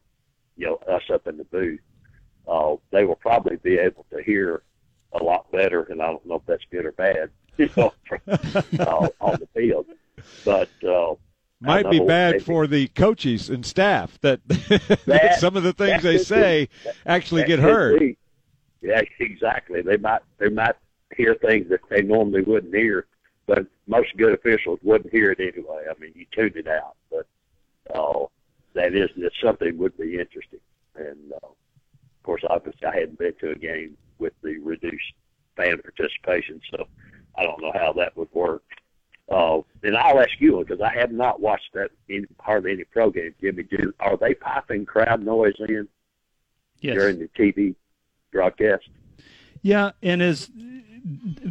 you 0.58 0.68
know 0.68 0.76
us 0.94 1.04
up 1.14 1.28
in 1.28 1.38
the 1.38 1.44
booth. 1.46 1.80
Uh, 2.48 2.76
they 2.92 3.06
will 3.06 3.16
probably 3.16 3.58
be 3.58 3.78
able 3.78 4.06
to 4.12 4.22
hear 4.22 4.62
a 5.14 5.24
lot 5.24 5.52
better, 5.52 5.84
and 5.84 6.02
I 6.02 6.08
don't 6.08 6.26
know 6.26 6.36
if 6.36 6.46
that's 6.46 6.64
good 6.72 6.86
or 6.86 6.92
bad, 6.92 7.32
you 7.58 7.70
know, 7.76 7.92
uh, 8.80 9.08
on 9.20 9.40
the 9.40 9.48
field. 9.56 9.88
But 10.44 10.70
uh, 10.84 11.16
might 11.60 11.90
be 11.90 12.00
bad 12.00 12.44
for 12.44 12.68
the 12.68 12.88
coaches 12.90 13.50
and 13.50 13.66
staff 13.66 14.20
that, 14.22 14.42
that 14.48 15.38
some 15.40 15.56
of 15.56 15.64
the 15.64 15.74
things 15.74 16.04
they 16.04 16.18
say 16.18 16.70
be, 16.84 16.90
actually 17.06 17.46
get 17.46 17.60
heard. 17.60 18.00
Be. 18.00 18.18
Yeah, 18.86 19.02
exactly. 19.20 19.82
They 19.82 19.98
might 19.98 20.22
they 20.38 20.50
might 20.50 20.76
hear 21.16 21.36
things 21.36 21.70
that 21.70 21.80
they 21.90 22.02
normally 22.04 22.44
wouldn't 22.44 22.74
hear, 22.74 23.08
but 23.48 23.66
most 23.88 24.16
good 24.16 24.34
officials 24.34 24.80
wouldn't 24.84 25.12
hear 25.12 25.32
it 25.32 25.40
anyway. 25.40 25.86
I 25.90 26.00
mean, 26.00 26.14
you 26.16 26.26
tune 26.32 26.54
it 26.56 26.68
out, 26.68 26.96
but 27.10 27.26
uh, 27.94 28.26
that 28.74 28.94
is 28.94 29.10
that's 29.18 29.36
something 29.42 29.78
would 29.80 29.98
be 29.98 30.20
interesting. 30.20 30.60
And 30.96 31.34
uh, 31.34 31.48
of 31.48 32.24
course, 32.24 32.44
obviously, 32.48 32.86
I 32.86 33.00
hadn't 33.00 33.18
been 33.18 33.34
to 33.42 33.52
a 33.52 33.56
game 33.56 33.98
with 34.20 34.34
the 34.44 34.60
reduced 34.60 35.14
fan 35.58 35.80
participation, 35.82 36.62
so 36.70 36.86
I 37.36 37.44
don't 37.44 37.62
know 37.62 37.74
how 37.74 37.92
that 37.94 38.16
would 38.16 38.34
work. 38.34 38.64
Uh, 39.30 39.62
and 39.82 39.98
I'll 39.98 40.20
ask 40.20 40.40
you 40.40 40.64
because 40.64 40.82
I 40.82 40.94
have 41.00 41.12
not 41.12 41.42
watched 41.42 41.74
that 41.74 41.90
in 42.08 42.28
hardly 42.40 42.74
any 42.74 42.84
pro 42.84 43.10
games. 43.10 43.34
Jimmy, 43.42 43.64
do 43.64 43.92
are 44.00 44.16
they 44.16 44.36
piping 44.36 44.86
crowd 44.86 45.24
noise 45.24 45.56
in 45.60 45.88
yes. 46.82 46.94
during 46.94 47.18
the 47.18 47.30
TV 47.30 47.76
broadcast? 48.36 48.90
Yeah, 49.62 49.92
and 50.02 50.22
as 50.22 50.50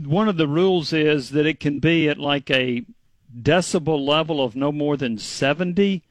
one 0.05 0.29
of 0.29 0.37
the 0.37 0.49
rules 0.49 0.93
is 0.93 1.31
that 1.31 1.47
it 1.47 1.61
can 1.61 1.79
be 1.79 2.09
at 2.09 2.19
like 2.19 2.51
a 2.51 2.85
decibel 3.37 4.07
level 4.07 4.43
of 4.43 4.55
no 4.55 4.71
more 4.71 4.97
than 4.97 5.19
seventy. 5.19 6.03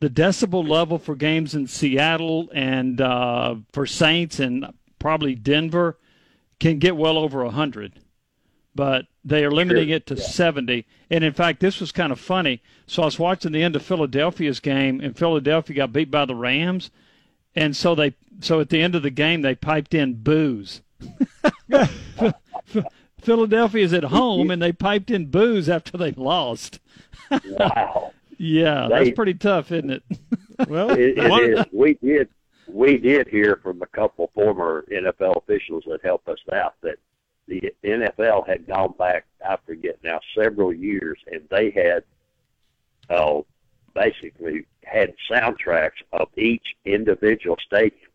The 0.00 0.10
decibel 0.10 0.66
level 0.68 0.98
for 0.98 1.16
games 1.16 1.54
in 1.54 1.66
Seattle 1.66 2.48
and 2.52 3.00
uh, 3.00 3.56
for 3.72 3.86
Saints 3.86 4.38
and 4.38 4.72
probably 4.98 5.34
Denver 5.34 5.98
can 6.60 6.78
get 6.78 6.96
well 6.96 7.18
over 7.18 7.42
a 7.42 7.50
hundred 7.50 7.94
but 8.78 9.06
they 9.24 9.44
are 9.44 9.50
limiting 9.50 9.88
sure. 9.88 9.96
it 9.96 10.06
to 10.06 10.14
yeah. 10.14 10.22
70. 10.22 10.86
And 11.10 11.24
in 11.24 11.32
fact, 11.32 11.58
this 11.58 11.80
was 11.80 11.90
kind 11.90 12.12
of 12.12 12.20
funny. 12.20 12.62
So 12.86 13.02
I 13.02 13.06
was 13.06 13.18
watching 13.18 13.50
the 13.50 13.64
end 13.64 13.74
of 13.74 13.82
Philadelphia's 13.82 14.60
game, 14.60 15.00
and 15.00 15.18
Philadelphia 15.18 15.74
got 15.74 15.92
beat 15.92 16.12
by 16.12 16.24
the 16.24 16.36
Rams, 16.36 16.92
and 17.58 17.76
so 17.76 17.94
they 17.94 18.14
so 18.40 18.60
at 18.60 18.70
the 18.70 18.80
end 18.80 18.94
of 18.94 19.02
the 19.02 19.10
game 19.10 19.42
they 19.42 19.54
piped 19.54 19.92
in 19.92 20.14
booze. 20.14 20.80
Philadelphia's 23.20 23.92
at 23.92 24.04
home, 24.04 24.50
and 24.50 24.62
they 24.62 24.72
piped 24.72 25.10
in 25.10 25.26
booze 25.26 25.68
after 25.68 25.98
they 25.98 26.12
lost. 26.12 26.78
wow. 27.44 28.12
Yeah, 28.38 28.86
they, 28.88 29.04
that's 29.04 29.16
pretty 29.16 29.34
tough, 29.34 29.72
isn't 29.72 29.90
it? 29.90 30.02
well, 30.68 30.90
it, 30.90 31.18
it 31.18 31.58
is. 31.58 31.66
We 31.72 31.94
did 31.94 32.28
we 32.68 32.96
did 32.96 33.26
hear 33.26 33.58
from 33.62 33.82
a 33.82 33.86
couple 33.86 34.30
former 34.34 34.84
NFL 34.90 35.36
officials 35.42 35.82
that 35.88 36.04
helped 36.04 36.28
us 36.28 36.38
out 36.52 36.74
that 36.82 36.98
the 37.48 37.72
NFL 37.82 38.46
had 38.46 38.66
gone 38.66 38.94
back, 38.98 39.24
I 39.46 39.56
forget 39.66 39.98
now, 40.04 40.20
several 40.36 40.72
years, 40.72 41.18
and 41.32 41.40
they 41.50 41.70
had 41.70 42.04
uh, 43.10 43.40
basically 43.94 44.66
had 44.88 45.14
soundtracks 45.30 46.02
of 46.12 46.28
each 46.36 46.74
individual 46.84 47.56
stadium, 47.64 48.10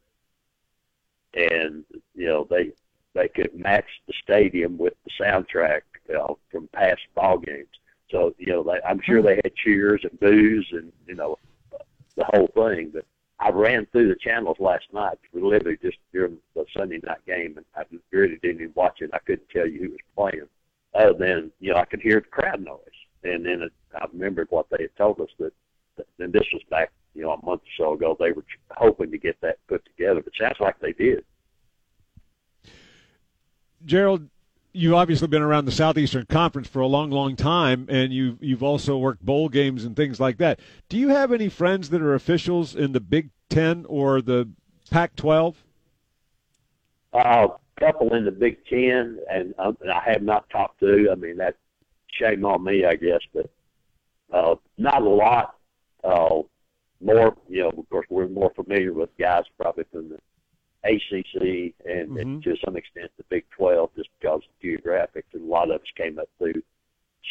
and 1.33 1.83
you 2.15 2.27
know 2.27 2.47
they 2.49 2.71
they 3.13 3.27
could 3.27 3.53
match 3.55 3.85
the 4.07 4.13
stadium 4.23 4.77
with 4.77 4.93
the 5.05 5.23
soundtrack 5.23 5.81
uh, 6.17 6.33
from 6.51 6.67
past 6.73 7.01
ball 7.15 7.37
games. 7.37 7.67
So 8.09 8.33
you 8.37 8.53
know, 8.53 8.63
they, 8.63 8.79
I'm 8.87 9.01
sure 9.01 9.21
they 9.21 9.35
had 9.43 9.55
cheers 9.55 10.01
and 10.03 10.19
boos 10.19 10.67
and 10.71 10.91
you 11.07 11.15
know 11.15 11.37
the 12.15 12.25
whole 12.25 12.47
thing, 12.53 12.91
but 12.93 13.05
I 13.39 13.49
ran 13.49 13.87
through 13.87 14.09
the 14.09 14.15
channels 14.15 14.57
last 14.59 14.85
night, 14.93 15.17
literally 15.33 15.77
just 15.81 15.97
during 16.11 16.37
the 16.55 16.65
Sunday 16.77 16.99
night 17.03 17.25
game, 17.25 17.55
and 17.57 17.65
I 17.75 17.83
really 18.11 18.37
didn't 18.41 18.61
even 18.61 18.73
watch 18.75 19.01
it. 19.01 19.09
I 19.13 19.19
couldn't 19.19 19.49
tell 19.49 19.67
you 19.67 19.79
who 19.79 19.89
was 19.89 20.31
playing, 20.31 20.47
other 20.93 21.13
than 21.13 21.51
you 21.59 21.73
know 21.73 21.79
I 21.79 21.85
could 21.85 22.01
hear 22.01 22.19
the 22.19 22.27
crowd 22.27 22.63
noise. 22.63 22.79
And 23.23 23.45
then 23.45 23.61
it, 23.63 23.73
I 23.95 24.05
remembered 24.11 24.47
what 24.49 24.67
they 24.69 24.83
had 24.83 24.95
told 24.95 25.19
us 25.21 25.29
that, 25.39 25.53
and 26.19 26.33
this 26.33 26.45
was 26.53 26.61
back 26.69 26.91
you 27.13 27.23
know 27.23 27.33
a 27.33 27.45
month 27.45 27.61
or 27.61 27.73
so 27.77 27.93
ago. 27.93 28.15
They 28.19 28.31
were 28.31 28.45
hoping 28.71 29.11
to 29.11 29.17
get 29.17 29.39
that 29.41 29.57
put 29.67 29.83
together, 29.85 30.21
but 30.21 30.33
sounds 30.39 30.57
like 30.59 30.79
they 30.79 30.93
did. 30.93 31.23
Gerald, 33.85 34.29
you've 34.71 34.93
obviously 34.93 35.27
been 35.27 35.41
around 35.41 35.65
the 35.65 35.71
Southeastern 35.71 36.25
Conference 36.25 36.67
for 36.67 36.79
a 36.79 36.87
long, 36.87 37.11
long 37.11 37.35
time, 37.35 37.85
and 37.89 38.13
you've 38.13 38.41
you've 38.41 38.63
also 38.63 38.97
worked 38.97 39.23
bowl 39.23 39.49
games 39.49 39.85
and 39.85 39.95
things 39.95 40.19
like 40.19 40.37
that. 40.37 40.59
Do 40.89 40.97
you 40.97 41.09
have 41.09 41.31
any 41.31 41.49
friends 41.49 41.89
that 41.89 42.01
are 42.01 42.13
officials 42.13 42.75
in 42.75 42.91
the 42.91 42.99
Big 42.99 43.29
Ten 43.49 43.85
or 43.87 44.21
the 44.21 44.49
Pac-12? 44.89 45.55
Uh, 47.13 47.47
a 47.77 47.79
couple 47.79 48.13
in 48.15 48.25
the 48.25 48.31
Big 48.31 48.65
Ten, 48.65 49.19
and, 49.29 49.53
um, 49.59 49.77
and 49.81 49.91
I 49.91 50.01
have 50.05 50.23
not 50.23 50.49
talked 50.49 50.79
to. 50.79 51.09
I 51.11 51.15
mean, 51.15 51.37
that 51.37 51.55
shame 52.11 52.45
on 52.45 52.63
me, 52.63 52.85
I 52.85 52.95
guess, 52.95 53.19
but 53.33 53.49
uh, 54.31 54.55
not 54.77 55.01
a 55.01 55.09
lot. 55.09 55.55
Uh, 56.03 56.41
more, 57.01 57.35
you 57.49 57.61
know, 57.61 57.69
of 57.69 57.89
course, 57.89 58.07
we're 58.09 58.27
more 58.27 58.51
familiar 58.55 58.93
with 58.93 59.09
guys 59.19 59.43
probably 59.59 59.85
from 59.91 60.09
the 60.09 60.19
ACC 60.83 61.73
and, 61.85 62.09
mm-hmm. 62.09 62.17
and 62.17 62.43
to 62.43 62.55
some 62.63 62.75
extent 62.75 63.11
the 63.17 63.23
Big 63.29 63.45
12 63.57 63.89
just 63.95 64.09
because 64.19 64.41
of 64.41 64.63
geographics. 64.63 65.33
And 65.33 65.43
a 65.43 65.51
lot 65.51 65.69
of 65.69 65.81
us 65.81 65.87
came 65.95 66.19
up 66.19 66.29
through 66.37 66.61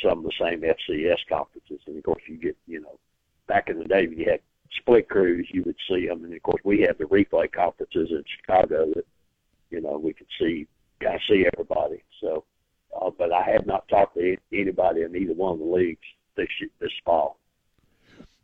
some 0.05 0.19
of 0.19 0.25
the 0.25 0.33
same 0.41 0.63
FCS 0.63 1.19
conferences. 1.29 1.81
And 1.87 1.97
of 1.97 2.05
course, 2.05 2.23
you 2.27 2.37
get, 2.37 2.57
you 2.67 2.81
know, 2.81 2.99
back 3.47 3.69
in 3.69 3.79
the 3.79 3.85
day 3.85 4.07
when 4.07 4.19
you 4.19 4.31
had 4.31 4.41
split 4.79 5.09
crews, 5.09 5.49
you 5.53 5.63
would 5.65 5.77
see 5.89 6.07
them. 6.07 6.25
And 6.25 6.35
of 6.35 6.43
course, 6.43 6.63
we 6.65 6.81
had 6.81 6.99
the 6.99 7.05
replay 7.05 7.51
conferences 7.51 8.09
in 8.11 8.25
Chicago 8.41 8.91
that, 8.95 9.07
you 9.71 9.81
know, 9.81 9.99
we 9.99 10.13
could 10.13 10.29
see, 10.39 10.67
got 11.01 11.21
see 11.29 11.47
everybody. 11.53 12.03
So, 12.21 12.45
uh, 13.01 13.11
but 13.11 13.33
I 13.33 13.43
have 13.43 13.67
not 13.67 13.89
talked 13.89 14.17
to 14.17 14.37
anybody 14.53 15.03
in 15.03 15.17
either 15.17 15.35
one 15.35 15.55
of 15.55 15.59
the 15.59 15.65
leagues 15.65 16.01
this 16.37 16.49
this 16.81 16.93
fall 17.05 17.39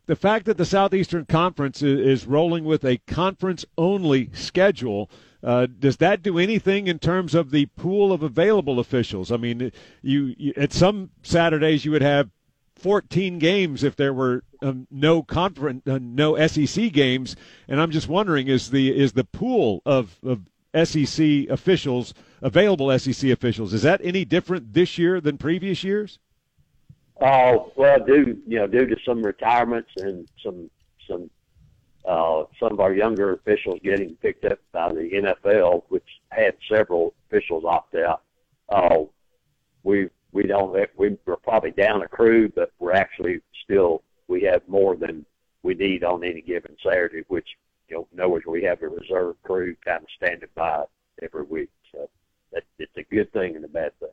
the 0.09 0.15
fact 0.15 0.47
that 0.47 0.57
the 0.57 0.65
Southeastern 0.65 1.25
Conference 1.25 1.83
is, 1.83 2.25
rolling 2.25 2.65
with 2.65 2.83
a 2.83 2.97
conference 3.05 3.63
only 3.77 4.31
schedule. 4.33 5.07
Uh, 5.43 5.67
does 5.67 5.97
that 5.97 6.23
do 6.23 6.39
anything 6.39 6.87
in 6.87 6.97
terms 6.97 7.35
of 7.35 7.51
the 7.51 7.67
pool 7.67 8.11
of 8.11 8.23
available 8.23 8.79
officials? 8.79 9.31
I 9.31 9.37
mean, 9.37 9.71
you, 10.01 10.33
you 10.35 10.53
at 10.57 10.73
some 10.73 11.11
Saturdays 11.21 11.85
you 11.85 11.91
would 11.91 12.01
have 12.01 12.31
14 12.77 13.37
games 13.37 13.83
if 13.83 13.95
there 13.95 14.11
were 14.11 14.43
um, 14.63 14.87
no 14.89 15.21
conference, 15.21 15.87
uh, 15.87 15.99
no 16.01 16.35
SEC 16.47 16.91
games, 16.91 17.35
and 17.67 17.79
I'm 17.79 17.91
just 17.91 18.07
wondering 18.07 18.47
is 18.47 18.71
the 18.71 18.89
is 18.89 19.13
the 19.13 19.25
pool 19.25 19.83
of, 19.85 20.17
of 20.23 20.41
SEC 20.87 21.47
officials 21.51 22.15
available 22.41 22.97
SEC 22.97 23.29
officials 23.29 23.75
is 23.75 23.83
that 23.83 24.01
any 24.03 24.25
different 24.25 24.73
this 24.73 24.97
year 24.97 25.21
than 25.21 25.37
previous 25.37 25.83
years? 25.83 26.17
Oh 27.21 27.71
well, 27.75 27.99
due 28.05 28.37
you 28.47 28.59
know 28.59 28.67
due 28.67 28.85
to 28.85 28.95
some 29.05 29.21
retirements 29.21 29.89
and 29.97 30.27
some 30.43 30.69
some 31.07 31.29
uh, 32.07 32.43
some 32.59 32.71
of 32.71 32.79
our 32.79 32.93
younger 32.93 33.33
officials 33.33 33.79
getting 33.83 34.15
picked 34.15 34.45
up 34.45 34.59
by 34.71 34.91
the 34.93 35.09
NFL, 35.13 35.83
which 35.89 36.07
had 36.29 36.55
several 36.71 37.13
officials 37.27 37.65
opt 37.65 37.95
out. 37.95 38.21
Uh, 38.69 38.99
we 39.83 40.09
we 40.31 40.43
don't 40.43 40.73
we 40.97 41.17
we're 41.25 41.35
probably 41.37 41.71
down 41.71 42.01
a 42.01 42.07
crew, 42.07 42.49
but 42.49 42.71
we're 42.79 42.93
actually 42.93 43.41
still 43.63 44.03
we 44.27 44.43
have 44.43 44.61
more 44.67 44.95
than 44.95 45.25
we 45.63 45.73
need 45.73 46.03
on 46.03 46.23
any 46.23 46.41
given 46.41 46.75
Saturday, 46.83 47.23
which 47.27 47.47
you 47.89 48.07
know, 48.13 48.29
words, 48.29 48.45
we 48.45 48.63
have 48.63 48.81
a 48.81 48.87
reserve 48.87 49.35
crew 49.43 49.75
kind 49.83 50.03
of 50.03 50.09
standing 50.15 50.49
by 50.55 50.83
every 51.21 51.43
week. 51.43 51.69
So 51.91 52.09
that, 52.53 52.63
it's 52.77 52.95
a 52.97 53.03
good 53.03 53.31
thing 53.33 53.55
and 53.55 53.65
a 53.65 53.67
bad 53.67 53.97
thing. 53.99 54.08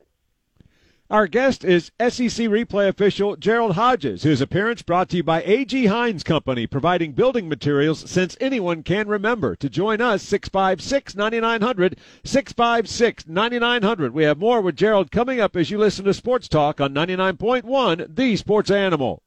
Our 1.09 1.27
guest 1.27 1.63
is 1.63 1.85
SEC 2.01 2.47
replay 2.49 2.89
official 2.89 3.37
Gerald 3.37 3.75
Hodges. 3.75 4.23
His 4.23 4.41
appearance 4.41 4.81
brought 4.81 5.07
to 5.09 5.17
you 5.17 5.23
by 5.23 5.41
A.G. 5.43 5.85
Heins 5.85 6.25
Company, 6.25 6.67
providing 6.67 7.13
building 7.13 7.47
materials 7.47 8.11
since 8.11 8.35
anyone 8.41 8.83
can 8.83 9.07
remember. 9.07 9.55
To 9.55 9.69
join 9.69 10.01
us, 10.01 10.21
656 10.23 11.15
9900, 11.15 11.97
656 12.25 13.25
9900. 13.25 14.13
We 14.13 14.25
have 14.25 14.37
more 14.37 14.59
with 14.59 14.75
Gerald 14.75 15.09
coming 15.09 15.39
up 15.39 15.55
as 15.55 15.71
you 15.71 15.77
listen 15.77 16.03
to 16.03 16.13
Sports 16.13 16.49
Talk 16.49 16.81
on 16.81 16.93
99.1, 16.93 18.13
The 18.13 18.35
Sports 18.35 18.69
Animal. 18.69 19.23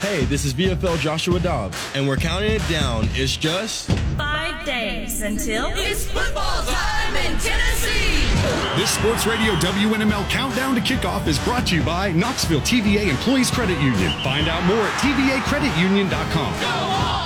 Hey, 0.00 0.24
this 0.24 0.44
is 0.44 0.52
VFL 0.52 0.98
Joshua 0.98 1.38
Dobbs, 1.38 1.78
and 1.94 2.08
we're 2.08 2.16
counting 2.16 2.50
it 2.50 2.68
down. 2.68 3.08
It's 3.12 3.36
just 3.36 3.88
five 4.16 4.64
days 4.66 5.22
until 5.22 5.68
it's 5.74 6.06
football 6.10 6.62
time 6.64 7.14
in 7.14 7.38
Tennessee. 7.38 7.77
This 8.76 8.90
Sports 8.90 9.26
Radio 9.26 9.54
WNML 9.56 10.28
Countdown 10.30 10.74
to 10.74 10.80
Kickoff 10.80 11.26
is 11.26 11.38
brought 11.40 11.66
to 11.68 11.74
you 11.74 11.82
by 11.82 12.12
Knoxville 12.12 12.60
TVA 12.60 13.08
Employees 13.08 13.50
Credit 13.50 13.78
Union. 13.80 14.12
Find 14.22 14.48
out 14.48 14.64
more 14.64 14.78
at 14.78 14.92
TVACreditUnion.com. 15.00 17.17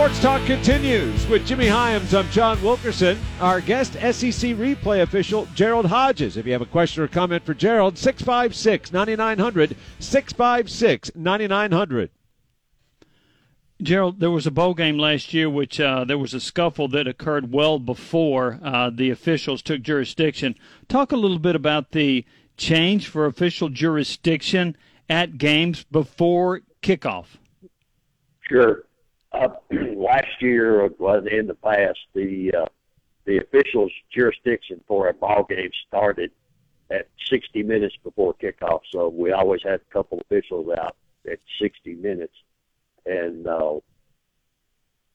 Sports 0.00 0.22
Talk 0.22 0.46
continues 0.46 1.26
with 1.26 1.46
Jimmy 1.46 1.66
Hyams. 1.66 2.14
I'm 2.14 2.26
John 2.30 2.62
Wilkerson. 2.62 3.18
Our 3.38 3.60
guest, 3.60 3.92
SEC 3.92 4.56
replay 4.56 5.02
official 5.02 5.46
Gerald 5.54 5.84
Hodges. 5.84 6.38
If 6.38 6.46
you 6.46 6.52
have 6.52 6.62
a 6.62 6.66
question 6.66 7.02
or 7.02 7.06
comment 7.06 7.44
for 7.44 7.52
Gerald, 7.52 7.98
656 7.98 8.94
9900. 8.94 9.76
656 9.98 11.10
9900. 11.14 12.10
Gerald, 13.82 14.20
there 14.20 14.30
was 14.30 14.46
a 14.46 14.50
bowl 14.50 14.72
game 14.72 14.96
last 14.96 15.34
year, 15.34 15.50
which 15.50 15.78
uh, 15.78 16.04
there 16.04 16.16
was 16.16 16.32
a 16.32 16.40
scuffle 16.40 16.88
that 16.88 17.06
occurred 17.06 17.52
well 17.52 17.78
before 17.78 18.58
uh, 18.64 18.88
the 18.88 19.10
officials 19.10 19.60
took 19.60 19.82
jurisdiction. 19.82 20.54
Talk 20.88 21.12
a 21.12 21.16
little 21.16 21.38
bit 21.38 21.54
about 21.54 21.90
the 21.90 22.24
change 22.56 23.06
for 23.06 23.26
official 23.26 23.68
jurisdiction 23.68 24.78
at 25.10 25.36
games 25.36 25.84
before 25.84 26.62
kickoff. 26.82 27.36
Sure 28.40 28.84
last 29.96 30.40
year 30.40 30.88
was 30.98 31.24
in 31.30 31.46
the 31.46 31.54
past 31.54 31.98
the 32.14 32.52
uh, 32.54 32.66
the 33.26 33.38
officials' 33.38 33.92
jurisdiction 34.12 34.82
for 34.88 35.08
a 35.08 35.14
ball 35.14 35.44
game 35.48 35.70
started 35.86 36.32
at 36.90 37.06
60 37.28 37.62
minutes 37.62 37.94
before 38.02 38.34
kickoff. 38.34 38.80
So 38.90 39.08
we 39.08 39.30
always 39.30 39.60
had 39.62 39.74
a 39.74 39.92
couple 39.92 40.20
officials 40.20 40.68
out 40.76 40.96
at 41.30 41.38
60 41.60 41.94
minutes, 41.94 42.34
and 43.06 43.46
uh, 43.46 43.78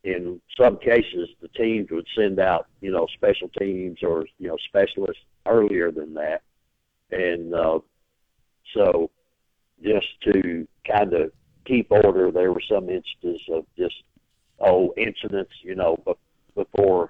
in 0.03 0.39
some 0.59 0.77
cases 0.77 1.29
the 1.41 1.49
teams 1.49 1.89
would 1.91 2.07
send 2.15 2.39
out 2.39 2.67
you 2.81 2.91
know 2.91 3.07
special 3.15 3.49
teams 3.59 3.99
or 4.03 4.25
you 4.37 4.47
know 4.47 4.57
specialists 4.69 5.23
earlier 5.45 5.91
than 5.91 6.13
that, 6.13 6.41
and 7.11 7.53
uh, 7.53 7.79
so 8.73 9.09
just 9.83 10.07
to 10.23 10.67
kind 10.87 11.13
of 11.13 11.31
keep 11.65 11.91
order. 11.91 12.31
There 12.31 12.53
were 12.53 12.61
some 12.69 12.89
instances 12.89 13.41
of 13.51 13.65
just 13.77 13.95
incidents, 14.97 15.51
you 15.63 15.75
know, 15.75 15.97
before 16.55 17.09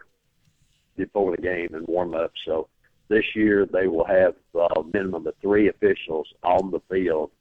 before 0.98 1.36
the 1.36 1.42
game 1.42 1.74
and 1.74 1.88
warm 1.88 2.14
up. 2.16 2.32
So 2.46 2.70
this 3.10 3.26
year 3.36 3.66
they 3.66 3.88
will 3.88 4.06
have 4.06 4.36
a 4.56 4.84
minimum 4.94 5.28
of 5.28 5.34
three 5.42 5.70
officials 5.70 6.28
on 6.44 6.72
the 6.72 6.80
field 6.90 7.32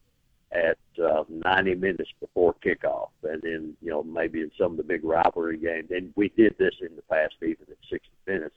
at 0.52 0.78
uh, 1.02 1.24
90 1.28 1.74
minutes 1.76 2.10
before 2.20 2.54
kickoff, 2.64 3.08
and 3.22 3.42
then 3.42 3.76
you 3.80 3.90
know 3.90 4.02
maybe 4.02 4.40
in 4.40 4.50
some 4.58 4.72
of 4.72 4.76
the 4.76 4.82
big 4.82 5.04
rivalry 5.04 5.58
games. 5.58 5.90
And 5.90 6.12
we 6.16 6.28
did 6.30 6.54
this 6.58 6.74
in 6.80 6.94
the 6.96 7.02
past, 7.02 7.34
even 7.42 7.66
at 7.70 7.76
60 7.90 8.08
minutes 8.26 8.54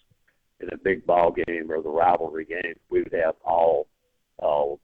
in 0.60 0.70
a 0.72 0.77
big 0.77 1.06
ball 1.06 1.32
game 1.32 1.72
or 1.72 1.82
the 1.82 1.89
rivalry 1.89 2.46
game, 2.46 2.75
we 2.89 3.03
would 3.03 3.13
have 3.13 3.36
all 3.44 3.88
all 4.39 4.79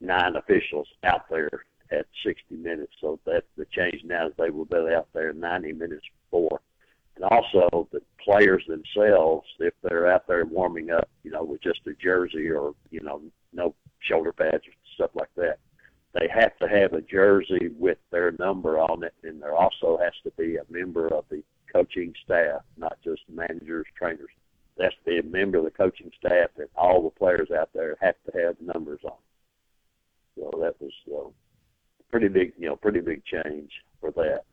nine 0.00 0.36
officials 0.36 0.88
out 1.04 1.28
there 1.30 1.50
at 1.92 2.06
60 2.24 2.56
minutes. 2.56 2.92
So 3.00 3.20
that 3.26 3.44
the 3.56 3.66
change 3.66 4.02
now 4.04 4.28
is 4.28 4.32
they 4.38 4.50
will 4.50 4.64
be 4.64 4.76
out 4.94 5.08
there 5.12 5.32
90 5.32 5.72
minutes 5.74 6.04
also 7.32 7.88
the 7.92 8.02
players 8.22 8.62
themselves, 8.68 9.46
if 9.58 9.74
they're 9.82 10.12
out 10.12 10.26
there 10.26 10.44
warming 10.44 10.90
up, 10.90 11.08
you 11.24 11.30
know, 11.30 11.42
with 11.42 11.62
just 11.62 11.80
a 11.86 11.94
jersey 11.94 12.50
or, 12.50 12.74
you 12.90 13.00
know, 13.00 13.20
no 13.52 13.74
shoulder 14.00 14.32
pads 14.32 14.64
or 14.66 14.72
stuff 14.94 15.10
like 15.14 15.34
that, 15.36 15.58
they 16.12 16.28
have 16.32 16.56
to 16.58 16.68
have 16.68 16.92
a 16.92 17.00
jersey 17.00 17.70
with 17.78 17.98
their 18.10 18.32
number 18.38 18.78
on 18.78 19.02
it. 19.02 19.14
And 19.22 19.40
there 19.40 19.54
also 19.54 19.98
has 20.02 20.12
to 20.24 20.30
be 20.36 20.56
a 20.56 20.72
member 20.72 21.08
of 21.08 21.24
the 21.30 21.42
coaching 21.72 22.12
staff, 22.24 22.60
not 22.76 22.98
just 23.02 23.22
managers, 23.28 23.86
trainers. 23.96 24.30
Be 25.04 25.18
a 25.18 25.22
member 25.22 25.58
of 25.58 25.64
the 25.64 25.70
coaching 25.70 26.10
staff 26.18 26.50
that 26.56 26.70
all 26.76 27.02
the 27.02 27.10
players 27.10 27.50
out 27.50 27.70
there 27.74 27.96
have 28.00 28.14
to 28.26 28.40
have 28.40 28.56
numbers 28.60 29.00
on. 29.04 29.18
So 30.36 30.50
that 30.60 30.80
was 30.80 30.92
uh, 31.12 31.30
pretty 32.10 32.28
big, 32.28 32.52
you 32.56 32.68
know, 32.68 32.76
pretty 32.76 33.00
big 33.00 33.22
change 33.24 33.70
for 34.00 34.10
that. 34.12 34.44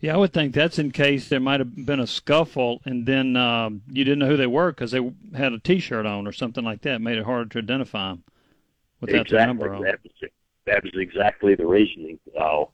Yeah, 0.00 0.14
I 0.14 0.16
would 0.18 0.32
think 0.32 0.54
that's 0.54 0.78
in 0.78 0.90
case 0.90 1.28
there 1.28 1.40
might 1.40 1.60
have 1.60 1.86
been 1.86 2.00
a 2.00 2.06
scuffle, 2.06 2.82
and 2.84 3.06
then 3.06 3.36
um, 3.36 3.82
you 3.90 4.04
didn't 4.04 4.18
know 4.18 4.28
who 4.28 4.36
they 4.36 4.46
were 4.46 4.70
because 4.70 4.90
they 4.90 5.00
had 5.34 5.52
a 5.52 5.58
T-shirt 5.58 6.04
on 6.04 6.26
or 6.26 6.32
something 6.32 6.64
like 6.64 6.82
that. 6.82 7.00
Made 7.00 7.18
it 7.18 7.24
harder 7.24 7.48
to 7.50 7.58
identify 7.58 8.10
them 8.10 8.24
without 9.00 9.22
exactly. 9.22 9.38
their 9.38 9.46
number 9.46 9.74
on. 9.74 9.82
That 9.82 10.00
was, 10.02 10.30
that 10.66 10.82
was 10.82 10.92
exactly 10.96 11.54
the 11.54 11.66
reasoning. 11.66 12.18
Uh, 12.38 12.64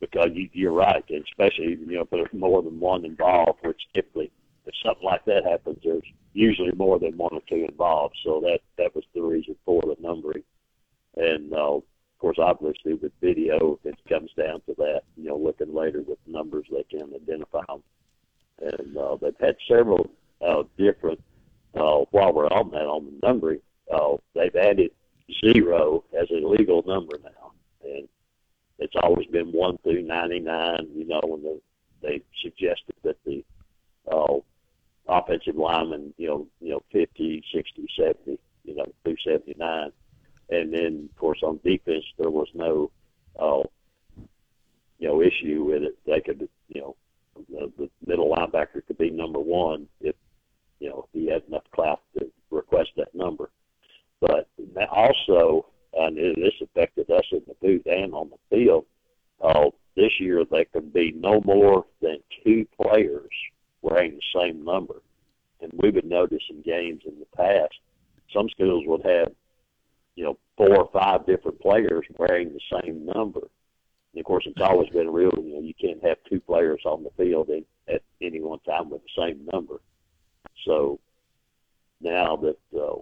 because 0.00 0.30
you, 0.34 0.48
you're 0.52 0.72
right, 0.72 1.04
and 1.08 1.24
especially 1.24 1.78
you 1.80 1.96
know 1.96 2.02
if 2.02 2.10
there's 2.10 2.32
more 2.32 2.62
than 2.62 2.78
one 2.80 3.04
involved, 3.04 3.58
which 3.62 3.80
typically 3.94 4.30
if 4.66 4.74
something 4.84 5.04
like 5.04 5.24
that 5.26 5.44
happens, 5.44 5.78
there's 5.84 6.02
usually 6.32 6.72
more 6.72 6.98
than 6.98 7.16
one 7.16 7.32
or 7.32 7.40
two 7.48 7.66
involved. 7.68 8.16
So 8.24 8.40
that 8.40 8.60
that 8.78 8.94
was 8.94 9.04
the 9.14 9.22
reason 9.22 9.56
for 9.64 9.82
the 9.82 9.96
numbering. 10.00 10.42
And 11.16 11.52
uh, 11.52 11.80
course, 12.24 12.38
obviously 12.38 12.94
with 12.94 13.12
video, 13.20 13.78
it 13.84 13.98
comes 14.08 14.30
down 14.34 14.62
to 14.66 14.74
that. 14.78 15.02
You 15.14 15.28
know, 15.28 15.36
looking 15.36 15.74
later 15.74 16.00
with 16.00 16.18
numbers, 16.26 16.64
they 16.70 16.82
can 16.84 17.12
identify 17.14 17.64
them. 17.68 17.82
And 18.62 18.96
uh, 18.96 19.16
they've 19.20 19.36
had 19.38 19.56
several 19.68 20.08
uh, 20.40 20.62
different. 20.78 21.22
Uh, 21.74 22.06
while 22.12 22.32
we're 22.32 22.46
on 22.46 22.70
that, 22.70 22.86
on 22.86 23.04
the 23.04 23.26
numbering, 23.26 23.60
uh, 23.92 24.16
they've 24.34 24.56
added 24.56 24.90
zero 25.44 26.02
as 26.18 26.28
a 26.30 26.46
legal 26.46 26.82
number 26.86 27.18
now, 27.22 27.52
and 27.82 28.08
it's 28.78 28.94
always 29.02 29.26
been 29.26 29.48
one 29.48 29.76
through 29.82 30.02
ninety 30.02 30.38
nine. 30.38 30.86
You 30.94 31.06
know, 31.06 31.20
when 31.24 31.42
the, 31.42 31.60
they 32.00 32.22
suggested 32.42 32.94
that 33.02 33.16
the 33.26 33.44
uh, 34.10 34.38
offensive 35.08 35.56
lineman, 35.56 36.14
you 36.16 36.28
know, 36.28 36.46
you 36.60 36.70
know, 36.70 36.80
50, 36.92 37.42
60, 37.52 37.86
70, 37.98 38.38
you 38.64 38.76
know, 38.76 38.86
through 39.02 39.16
79 39.26 39.90
and 40.50 40.72
then, 40.72 41.08
of 41.10 41.18
course, 41.18 41.40
on 41.42 41.60
defense, 41.64 42.04
there 42.18 42.30
was 42.30 42.48
no, 42.54 42.90
uh, 43.40 43.62
you 44.98 45.08
know, 45.08 45.22
issue 45.22 45.64
with 45.64 45.82
it. 45.82 45.98
They 46.06 46.20
could, 46.20 46.48
you 46.68 46.80
know, 46.80 46.96
the, 47.50 47.72
the 47.78 47.90
middle 48.06 48.34
linebacker 48.34 48.86
could 48.86 48.98
be 48.98 49.10
number 49.10 49.40
one 49.40 49.86
if, 50.00 50.14
you 50.80 50.90
know, 50.90 51.08
he 51.12 51.26
had 51.26 51.42
enough 51.48 51.64
clout 51.74 52.00
to 52.18 52.30
request 52.50 52.90
that 52.96 53.14
number. 53.14 53.50
But 54.20 54.48
also, 54.90 55.66
and 55.94 56.16
this 56.16 56.54
affected 56.62 57.10
us 57.10 57.24
in 57.32 57.42
the 57.46 57.54
booth 57.60 57.86
and 57.86 58.14
on 58.14 58.30
the 58.30 58.56
field. 58.56 58.84
Uh, 59.40 59.70
this 59.96 60.12
year, 60.18 60.44
there 60.44 60.64
can 60.66 60.88
be 60.90 61.12
no 61.12 61.40
more 61.44 61.84
than 62.00 62.18
two 62.42 62.66
players 62.80 63.30
wearing 63.82 64.16
the 64.16 64.40
same 64.40 64.64
number. 64.64 65.02
And 65.60 65.72
we 65.76 65.90
would 65.90 66.04
notice 66.04 66.42
in 66.50 66.62
games 66.62 67.02
in 67.06 67.18
the 67.18 67.36
past, 67.36 67.74
some 68.32 68.48
schools 68.48 68.84
would 68.86 69.04
have 69.04 69.32
you 70.16 70.24
know, 70.24 70.38
four 70.56 70.76
or 70.76 70.90
five 70.92 71.26
different 71.26 71.60
players 71.60 72.06
wearing 72.16 72.52
the 72.52 72.80
same 72.80 73.04
number. 73.06 73.40
And 74.12 74.20
of 74.20 74.24
course, 74.24 74.44
it's 74.46 74.60
always 74.60 74.88
been 74.90 75.08
a 75.08 75.10
rule, 75.10 75.32
you 75.42 75.54
know, 75.54 75.60
you 75.60 75.74
can't 75.74 76.04
have 76.04 76.18
two 76.28 76.40
players 76.40 76.82
on 76.84 77.02
the 77.02 77.10
field 77.16 77.50
at, 77.50 77.64
at 77.92 78.02
any 78.22 78.40
one 78.40 78.60
time 78.60 78.90
with 78.90 79.02
the 79.02 79.22
same 79.22 79.48
number. 79.52 79.80
So 80.64 81.00
now 82.00 82.36
that 82.36 82.58
uh, 82.78 83.00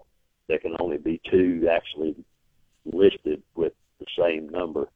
there 0.49 0.59
can 0.59 0.75
only 0.81 0.99
be 0.99 1.21
two 1.31 1.69
actually 1.71 2.17
listed 2.85 3.43
with 3.55 3.75
the 4.01 4.07
same 4.19 4.49
number 4.49 4.89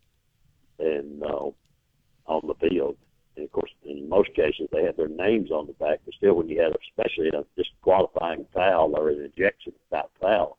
and 0.79 1.22
uh, 1.22 1.50
on 2.26 2.40
the 2.46 2.68
field. 2.68 2.96
And 3.37 3.44
of 3.44 3.52
course, 3.52 3.70
in 3.85 4.09
most 4.09 4.35
cases, 4.35 4.68
they 4.72 4.85
have 4.85 4.96
their 4.96 5.09
names 5.09 5.50
on 5.50 5.66
the 5.66 5.74
back. 5.74 6.00
But 6.05 6.14
still, 6.14 6.35
when 6.35 6.48
you 6.48 6.61
have, 6.62 6.72
especially 6.90 7.29
in 7.29 7.35
a 7.35 7.44
disqualifying 7.57 8.46
foul 8.55 8.96
or 8.96 9.11
an 9.11 9.20
ejection 9.20 9.74
without 9.90 10.11
foul, 10.20 10.59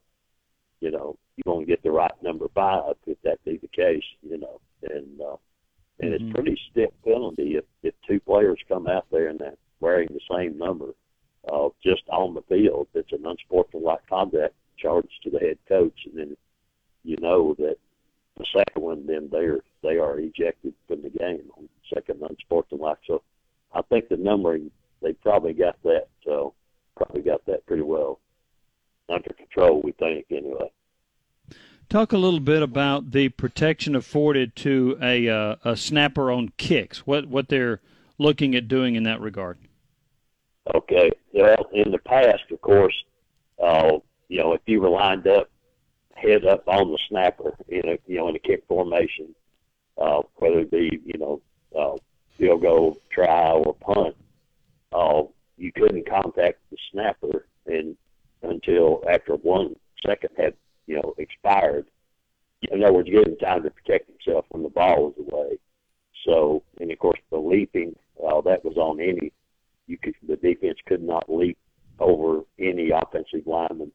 you 0.80 0.91
know, 0.91 1.17
you're 1.38 1.60
to 1.60 1.65
get 1.65 1.84
the 1.84 1.91
right 1.91 2.12
number 2.21 2.47
five 2.54 2.95
if 3.06 3.17
that 3.23 3.43
be 3.45 3.58
the 3.58 3.67
case, 3.67 4.04
you 4.21 4.38
know. 4.38 4.60
And 4.84 5.21
uh, 5.21 5.36
and 6.00 6.13
mm-hmm. 6.13 6.26
it's 6.26 6.36
pretty 6.36 6.60
stiff 6.71 6.91
penalty 7.04 7.56
if 7.56 7.65
if 7.84 7.93
two 8.08 8.19
players 8.19 8.60
come 8.67 8.88
out 8.88 9.06
there 9.12 9.28
and 9.28 9.39
they're 9.39 9.54
wearing 9.80 10.10
the 10.12 10.36
same 10.36 10.58
number, 10.58 10.93
uh, 11.52 11.69
just 11.84 12.04
on 12.10 12.34
the 12.34 12.41
field. 12.43 12.88
It's 12.93 13.12
an 13.12 13.26
unsportsmanlike 13.26 14.08
conduct 14.10 14.56
charge 14.78 15.10
to 15.23 15.30
the 15.30 15.39
head 15.39 15.58
coach, 15.67 16.00
and 16.06 16.17
then 16.17 16.38
you 17.04 17.17
know 17.19 17.56
that 17.60 17.78
the 18.38 18.45
second 18.56 18.82
one, 18.82 19.08
then 19.08 19.30
they're 19.32 19.62
they 19.84 19.97
are 19.97 20.19
ejected 20.19 20.73
from 20.88 21.02
the 21.02 21.10
game 21.10 21.50
on 21.58 21.69
second 21.93 22.21
unsportsmanlike. 22.28 23.00
So 23.08 23.21
I 23.73 23.82
think 23.84 24.10
the 24.10 24.17
numbering 24.17 24.71
they 25.02 25.13
probably 25.13 25.54
got 25.54 25.82
that 25.84 26.08
so 26.23 26.54
probably 26.95 27.21
got 27.21 27.45
that 27.45 27.65
pretty 27.65 27.84
well 27.84 28.19
under 29.10 29.32
control. 29.34 29.82
We 29.82 29.91
think 29.93 30.26
anyway. 30.32 30.71
Talk 31.97 32.13
a 32.13 32.17
little 32.19 32.39
bit 32.39 32.62
about 32.62 33.10
the 33.10 33.29
protection 33.29 33.95
afforded 33.95 34.55
to 34.57 34.99
a, 35.01 35.27
uh, 35.27 35.55
a 35.65 35.75
snapper 35.75 36.29
on 36.29 36.49
kicks. 36.55 37.07
What 37.07 37.25
what 37.25 37.49
they're 37.49 37.81
looking 38.19 38.53
at 38.53 38.67
doing 38.67 38.93
in 38.93 39.01
that 39.05 39.19
regard. 39.19 39.57
Okay. 40.75 41.10
Well, 41.33 41.65
in 41.73 41.89
the 41.89 41.97
past, 41.97 42.43
of 42.51 42.62
course, 42.62 42.93
uh, 43.60 43.93
you 44.27 44.38
know, 44.38 44.53
if 44.53 44.62
you 44.67 44.79
were 44.79 44.91
lined 44.91 45.25
up, 45.25 45.49
head 46.13 46.45
up 46.45 46.67
on 46.67 46.91
the 46.91 46.99
snapper 47.10 47.55
in 47.67 47.89
a 47.89 47.97
you 48.05 48.17
know 48.17 48.29
in 48.29 48.36
a 48.36 48.39
kick 48.47 48.63
formation, 48.67 49.33
uh, 49.99 50.21
whether 50.36 50.60
it 50.60 50.69
be 50.69 51.01
you 51.03 51.17
know 51.17 51.41
uh, 51.75 51.97
field 52.38 52.62
goal, 52.62 53.01
try, 53.10 53.53
or 53.53 53.73
punt, 53.73 54.15
uh, 54.93 55.23
you 55.57 55.71
couldn't 55.71 56.07
contact 56.07 56.60
the 56.69 56.77
snapper 56.91 57.47
and 57.65 57.97
until 58.43 59.03
after 59.10 59.33
one 59.38 59.75
second 60.05 60.29
had 60.38 60.53
you 60.88 60.95
know 60.95 61.13
expired. 61.17 61.86
Him 63.08 63.38
time 63.38 63.63
to 63.63 63.72
protect 63.72 64.10
himself 64.10 64.46
when 64.50 64.63
the 64.63 64.70
ball 64.70 65.06
was 65.06 65.28
away. 65.32 65.58
So, 66.26 66.63
and 66.80 66.91
of 66.91 67.00
course, 67.00 67.20
the 67.32 67.38
leaping 67.38 67.96
uh, 68.26 68.41
that 68.41 68.65
was 68.65 68.78
on 68.78 69.00
any. 69.00 69.32
You 69.88 69.98
could 69.98 70.15
the 70.28 70.36
defense 70.36 70.78
could 70.86 71.02
not 71.02 71.30
leap 71.30 71.58
over 72.00 72.41
any 72.60 72.91
offensive 72.91 73.46
lineman 73.46 73.91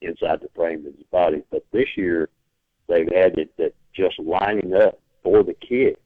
inside 0.00 0.40
the 0.40 0.50
frame 0.54 0.86
of 0.86 0.94
his 0.94 1.06
body. 1.10 1.42
But 1.50 1.64
this 1.72 1.88
year, 1.96 2.28
they've 2.88 3.08
added 3.08 3.48
that 3.58 3.74
just 3.94 4.18
lining 4.18 4.74
up 4.74 5.00
for 5.22 5.42
the 5.42 5.54
kick, 5.54 5.98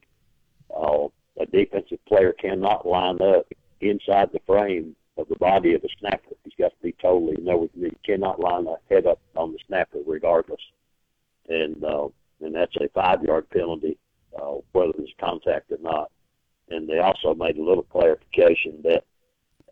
uh, 0.75 1.07
a 1.39 1.45
defensive 1.45 2.03
player 2.05 2.33
cannot 2.33 2.87
line 2.87 3.21
up 3.21 3.45
inside 3.81 4.29
the 4.31 4.41
frame 4.45 4.95
of 5.17 5.27
the 5.29 5.35
body 5.35 5.73
of 5.73 5.81
the 5.81 5.89
snapper. 5.99 6.35
He's 6.43 6.53
got 6.57 6.69
to 6.69 6.81
be 6.81 6.93
totally, 7.01 7.35
in 7.37 7.47
other 7.47 7.57
words, 7.57 7.73
he 7.75 7.91
cannot 8.05 8.39
line 8.39 8.67
a 8.67 8.75
head 8.93 9.05
up 9.05 9.19
on 9.35 9.51
the 9.51 9.59
snapper 9.67 9.99
regardless. 10.05 10.61
And, 11.47 11.83
uh, 11.83 12.07
and 12.41 12.55
that's 12.55 12.75
a 12.77 12.89
five 12.89 13.23
yard 13.23 13.49
penalty, 13.49 13.97
uh, 14.37 14.55
whether 14.71 14.93
there's 14.97 15.13
contact 15.19 15.71
or 15.71 15.77
not. 15.81 16.11
And 16.69 16.87
they 16.87 16.99
also 16.99 17.33
made 17.33 17.57
a 17.57 17.63
little 17.63 17.83
clarification 17.83 18.81
that, 18.83 19.03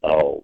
uh, 0.04 0.40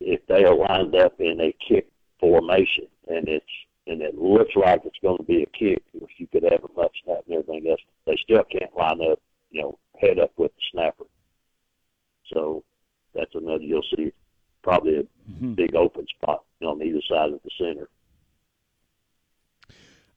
if 0.00 0.20
they 0.26 0.44
are 0.44 0.54
lined 0.54 0.94
up 0.94 1.20
in 1.20 1.40
a 1.40 1.54
kick 1.66 1.88
formation 2.20 2.86
and 3.08 3.28
it's 3.28 3.44
and 3.86 4.02
it 4.02 4.16
looks 4.16 4.54
like 4.56 4.82
it's 4.84 4.98
going 5.00 5.16
to 5.16 5.22
be 5.22 5.44
a 5.44 5.46
kick, 5.46 5.82
which 5.92 6.10
you 6.18 6.26
could 6.26 6.42
have 6.42 6.64
a 6.64 6.80
much 6.80 6.96
snap 7.04 7.22
and 7.26 7.36
everything 7.36 7.70
else, 7.70 7.80
they 8.04 8.16
still 8.20 8.42
can't 8.50 8.76
line 8.76 9.00
up, 9.10 9.20
you 9.50 9.62
know, 9.62 9.78
head 10.00 10.18
up 10.18 10.32
with 10.36 10.50
the 10.56 10.62
snapper. 10.72 11.04
So 12.32 12.64
that's 13.14 13.34
another 13.34 13.62
you'll 13.62 13.84
see 13.96 14.12
probably 14.62 14.96
a 14.96 15.02
mm-hmm. 15.02 15.54
big 15.54 15.76
open 15.76 16.04
on 16.66 16.82
either 16.82 17.00
side 17.08 17.32
of 17.32 17.40
the 17.42 17.50
center. 17.58 17.88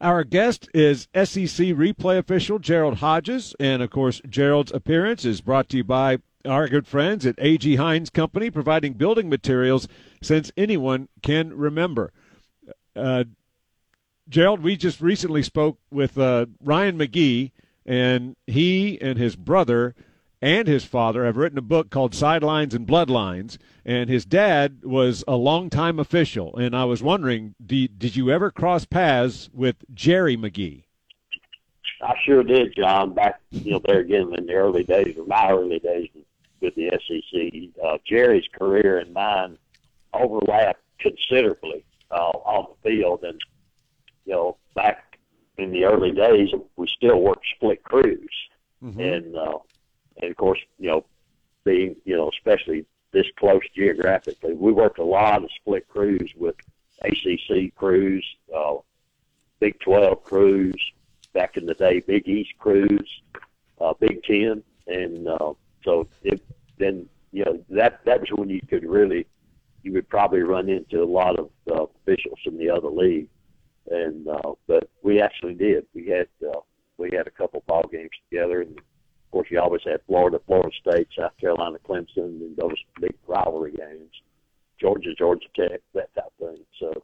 Our 0.01 0.23
guest 0.23 0.69
is 0.73 1.09
SEC 1.13 1.67
replay 1.75 2.17
official 2.17 2.57
Gerald 2.57 2.97
Hodges, 2.97 3.53
and 3.59 3.81
of 3.81 3.89
course, 3.89 4.21
Gerald's 4.29 4.71
appearance 4.71 5.25
is 5.25 5.41
brought 5.41 5.67
to 5.69 5.77
you 5.77 5.83
by 5.83 6.19
our 6.45 6.69
good 6.69 6.87
friends 6.87 7.25
at 7.25 7.35
A.G. 7.37 7.75
Heins 7.75 8.11
Company, 8.11 8.49
providing 8.49 8.93
building 8.93 9.27
materials 9.27 9.89
since 10.21 10.53
anyone 10.55 11.09
can 11.21 11.53
remember. 11.53 12.13
Uh, 12.95 13.25
Gerald, 14.29 14.61
we 14.61 14.77
just 14.77 15.01
recently 15.01 15.43
spoke 15.43 15.79
with 15.91 16.17
uh, 16.17 16.45
Ryan 16.63 16.97
McGee, 16.97 17.51
and 17.85 18.37
he 18.47 19.01
and 19.01 19.17
his 19.17 19.35
brother 19.35 19.95
and 20.41 20.67
his 20.67 20.85
father 20.85 21.25
have 21.25 21.37
written 21.37 21.57
a 21.57 21.63
book 21.63 21.89
called 21.89 22.15
Sidelines 22.15 22.73
and 22.73 22.87
Bloodlines. 22.87 23.57
And 23.85 24.09
his 24.09 24.25
dad 24.25 24.83
was 24.83 25.23
a 25.27 25.35
longtime 25.35 25.99
official. 25.99 26.55
And 26.55 26.75
I 26.75 26.85
was 26.85 27.03
wondering, 27.03 27.55
did, 27.63 27.99
did 27.99 28.15
you 28.15 28.31
ever 28.31 28.51
cross 28.51 28.85
paths 28.85 29.49
with 29.53 29.77
Jerry 29.93 30.37
McGee? 30.37 30.83
I 32.01 32.13
sure 32.25 32.43
did, 32.43 32.73
John. 32.75 33.13
Back, 33.13 33.41
you 33.51 33.71
know, 33.71 33.81
there 33.85 33.99
again 33.99 34.33
in 34.37 34.45
the 34.45 34.53
early 34.53 34.83
days, 34.83 35.17
or 35.17 35.25
my 35.25 35.51
early 35.51 35.79
days 35.79 36.07
with 36.61 36.75
the 36.75 36.89
SEC. 36.91 37.83
Uh, 37.83 37.97
Jerry's 38.05 38.47
career 38.53 38.99
and 38.99 39.13
mine 39.13 39.57
overlapped 40.13 40.81
considerably 40.99 41.83
uh, 42.11 42.15
on 42.29 42.67
the 42.69 42.89
field, 42.89 43.23
and 43.23 43.39
you 44.25 44.33
know, 44.33 44.57
back 44.75 45.17
in 45.57 45.71
the 45.71 45.83
early 45.83 46.11
days, 46.11 46.49
we 46.77 46.87
still 46.87 47.19
worked 47.19 47.45
split 47.55 47.83
crews, 47.83 48.29
mm-hmm. 48.81 48.99
and 48.99 49.35
uh, 49.35 49.57
and 50.19 50.31
of 50.31 50.37
course, 50.37 50.59
you 50.77 50.89
know, 50.89 51.05
being 51.63 51.95
you 52.05 52.15
know, 52.15 52.29
especially 52.29 52.85
this 53.11 53.27
close 53.37 53.63
geographically, 53.75 54.53
we 54.53 54.71
worked 54.71 54.99
a 54.99 55.03
lot 55.03 55.43
of 55.43 55.49
split 55.59 55.87
crews 55.87 56.31
with 56.37 56.55
ACC 57.03 57.73
crews, 57.75 58.25
uh, 58.55 58.75
Big 59.59 59.79
12 59.79 60.23
crews, 60.23 60.91
back 61.33 61.57
in 61.57 61.65
the 61.65 61.73
day, 61.73 61.99
Big 61.99 62.27
East 62.27 62.51
crews, 62.59 63.21
uh, 63.81 63.93
Big 63.99 64.23
Ten, 64.23 64.63
and 64.87 65.27
uh, 65.27 65.53
so 65.83 66.07
it, 66.23 66.41
then 66.77 67.07
you 67.31 67.43
know 67.45 67.63
that 67.69 68.03
that 68.05 68.21
was 68.21 68.29
when 68.35 68.49
you 68.49 68.61
could 68.69 68.83
really 68.83 69.25
you 69.83 69.93
would 69.93 70.09
probably 70.09 70.41
run 70.41 70.69
into 70.69 71.01
a 71.01 71.05
lot 71.05 71.39
of 71.39 71.49
uh, 71.71 71.85
officials 72.01 72.39
from 72.43 72.57
the 72.57 72.69
other 72.69 72.89
league, 72.89 73.27
and 73.89 74.27
uh, 74.27 74.53
but 74.67 74.89
we 75.03 75.21
actually 75.21 75.53
did. 75.53 75.85
We 75.93 76.07
had 76.07 76.27
uh, 76.45 76.59
we 76.97 77.11
had 77.11 77.27
a 77.27 77.31
couple 77.31 77.63
ball 77.67 77.87
games 77.91 78.09
together, 78.29 78.61
and 78.61 78.79
of 79.29 79.33
course, 79.33 79.47
you 79.51 79.59
always 79.59 79.83
had 79.85 80.01
Florida, 80.07 80.41
Florida 80.47 80.71
State, 80.81 81.07
South 81.15 81.37
Carolina, 81.39 81.77
Clemson, 81.87 82.41
and 82.41 82.57
those 82.57 82.73
big 82.99 83.13
rivalry 83.27 83.71
games. 83.73 84.09
Georgia, 84.81 85.13
Georgia 85.15 85.45
Tech, 85.55 85.81
that 85.93 86.11
type 86.15 86.31
of 86.41 86.55
thing. 86.55 86.65
So, 86.79 87.03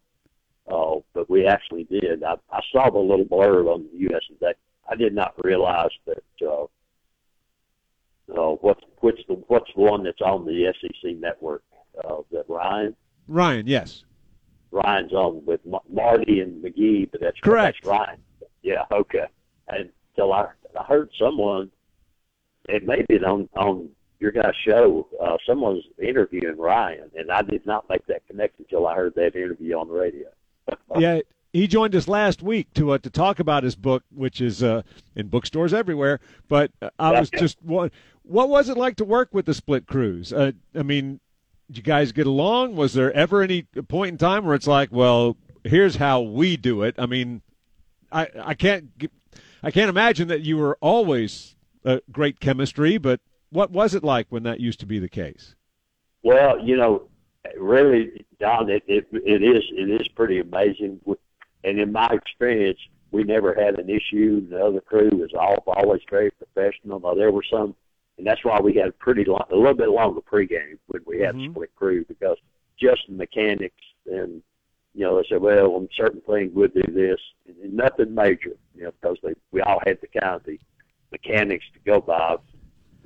uh, 0.68 1.02
but 1.14 1.30
we 1.30 1.46
actually 1.46 1.84
did. 1.84 2.24
I, 2.24 2.34
I 2.52 2.62
saw 2.72 2.90
the 2.90 2.98
little 2.98 3.26
blurb 3.26 3.72
on 3.72 3.86
the 3.94 4.00
U.S. 4.10 4.24
Today. 4.28 4.54
I 4.90 4.96
did 4.96 5.14
not 5.14 5.36
realize 5.44 5.92
that. 6.08 6.24
Uh, 6.42 6.64
uh, 8.36 8.56
what's 8.56 8.82
what's 9.02 9.22
the 9.28 9.36
what's 9.48 9.70
the 9.76 9.82
one 9.82 10.04
that's 10.04 10.22
on 10.22 10.46
the 10.46 10.74
SEC 10.82 11.18
network? 11.18 11.62
Uh, 12.04 12.22
that 12.32 12.46
Ryan. 12.50 12.96
Ryan, 13.28 13.68
yes. 13.68 14.04
Ryan's 14.72 15.14
on 15.14 15.46
with 15.46 15.62
M- 15.64 15.80
Marty 15.94 16.40
and 16.40 16.64
McGee, 16.64 17.12
but 17.12 17.22
that's 17.22 17.40
correct. 17.40 17.84
That's 17.84 18.00
Ryan. 18.00 18.20
Yeah, 18.64 18.86
okay. 18.92 19.28
And 19.68 19.92
so 20.16 20.32
I 20.32 20.48
I 20.80 20.84
heard 20.86 21.12
someone 21.20 21.70
it 22.70 22.86
may 22.86 23.04
be 23.08 23.18
on 23.24 23.50
on 23.56 23.90
your 24.20 24.32
guys' 24.32 24.54
show. 24.66 25.08
Uh, 25.22 25.38
someone's 25.48 25.84
interviewing 26.02 26.58
Ryan, 26.58 27.10
and 27.18 27.32
I 27.32 27.42
did 27.42 27.66
not 27.66 27.90
make 27.90 28.06
that 28.08 28.26
connection 28.28 28.66
until 28.66 28.88
I 28.88 28.96
heard 28.96 29.16
that 29.16 29.36
interview 29.36 29.78
on 29.78 29.88
the 29.88 29.94
radio. 29.94 30.28
yeah, 30.98 31.20
he 31.54 31.68
joined 31.68 31.96
us 31.96 32.08
last 32.08 32.42
week 32.42 32.74
to 32.74 32.92
uh, 32.92 32.98
to 33.00 33.10
talk 33.10 33.40
about 33.40 33.64
his 33.64 33.76
book, 33.76 34.04
which 34.14 34.42
is 34.42 34.64
uh, 34.64 34.82
in 35.16 35.28
bookstores 35.28 35.74
everywhere. 35.74 36.20
But 36.48 36.72
uh, 36.82 36.90
I 37.00 37.20
was 37.20 37.30
just 37.30 37.58
what 37.62 37.92
what 38.24 38.50
was 38.50 38.70
it 38.70 38.78
like 38.78 38.98
to 38.98 39.06
work 39.06 39.30
with 39.32 39.46
the 39.46 39.54
Split 39.54 39.86
Crews? 39.88 40.34
Uh, 40.34 40.52
I 40.74 40.84
mean, 40.84 41.20
did 41.68 41.78
you 41.78 41.84
guys 41.84 42.12
get 42.12 42.28
along? 42.28 42.76
Was 42.76 42.94
there 42.94 43.12
ever 43.14 43.42
any 43.42 43.64
point 43.64 44.14
in 44.14 44.18
time 44.18 44.46
where 44.46 44.56
it's 44.56 44.68
like, 44.68 44.90
well, 44.92 45.38
here's 45.64 45.96
how 45.96 46.22
we 46.22 46.58
do 46.58 46.84
it? 46.84 46.96
I 46.98 47.06
mean, 47.06 47.42
I 48.12 48.28
I 48.44 48.54
can't 48.54 48.90
I 49.64 49.72
can't 49.72 49.90
imagine 49.90 50.28
that 50.28 50.42
you 50.42 50.58
were 50.58 50.78
always 50.82 51.55
uh, 51.86 52.00
great 52.12 52.40
chemistry, 52.40 52.98
but 52.98 53.22
what 53.50 53.72
was 53.72 53.96
it 53.96 54.04
like 54.04 54.28
when 54.30 54.44
that 54.44 54.60
used 54.60 54.80
to 54.82 54.86
be 54.86 55.00
the 55.00 55.10
case? 55.10 55.56
Well, 56.24 56.60
you 56.60 56.76
know, 56.76 57.08
really, 57.58 58.26
Don, 58.40 58.70
it, 58.70 58.84
it, 58.88 59.08
it 59.12 59.44
is 59.44 59.64
it 59.72 60.02
is 60.02 60.08
pretty 60.10 60.40
amazing. 60.40 61.00
And 61.64 61.80
in 61.80 61.92
my 61.92 62.08
experience, 62.12 62.80
we 63.12 63.24
never 63.24 63.54
had 63.54 63.80
an 63.80 63.90
issue. 63.90 64.48
The 64.50 64.64
other 64.64 64.82
crew 64.82 65.10
was 65.12 65.32
all, 65.34 65.64
always 65.68 66.02
very 66.10 66.32
professional. 66.32 67.00
Now 67.00 67.14
there 67.14 67.32
were 67.32 67.46
some, 67.50 67.76
and 68.18 68.26
that's 68.26 68.44
why 68.44 68.60
we 68.60 68.74
had 68.76 68.90
a 68.90 68.92
pretty 68.92 69.24
long, 69.26 69.46
a 69.52 69.56
little 69.56 69.74
bit 69.74 69.90
longer 69.90 70.22
pregame 70.22 70.78
when 70.88 71.02
we 71.06 71.22
had 71.22 71.36
mm-hmm. 71.36 71.52
split 71.52 71.76
crew 71.76 72.06
because 72.06 72.38
just 72.80 73.08
mechanics 73.08 73.82
and 74.06 74.42
you 74.94 75.02
know 75.04 75.18
they 75.18 75.28
said, 75.30 75.42
well, 75.42 75.72
on 75.74 75.88
certain 75.96 76.22
things 76.22 76.52
we'll 76.54 76.68
do 76.70 76.82
this, 76.92 77.20
and 77.48 77.74
nothing 77.74 78.14
major, 78.14 78.52
you 78.74 78.84
know, 78.84 78.92
because 79.00 79.18
they 79.24 79.34
we 79.52 79.62
all 79.62 79.82
had 79.86 80.00
the 80.02 80.08
kind 80.20 80.36
of 80.36 80.44
the 80.44 80.60
mechanics 81.12 81.66
to 81.74 81.80
go 81.86 82.02
by. 82.02 82.38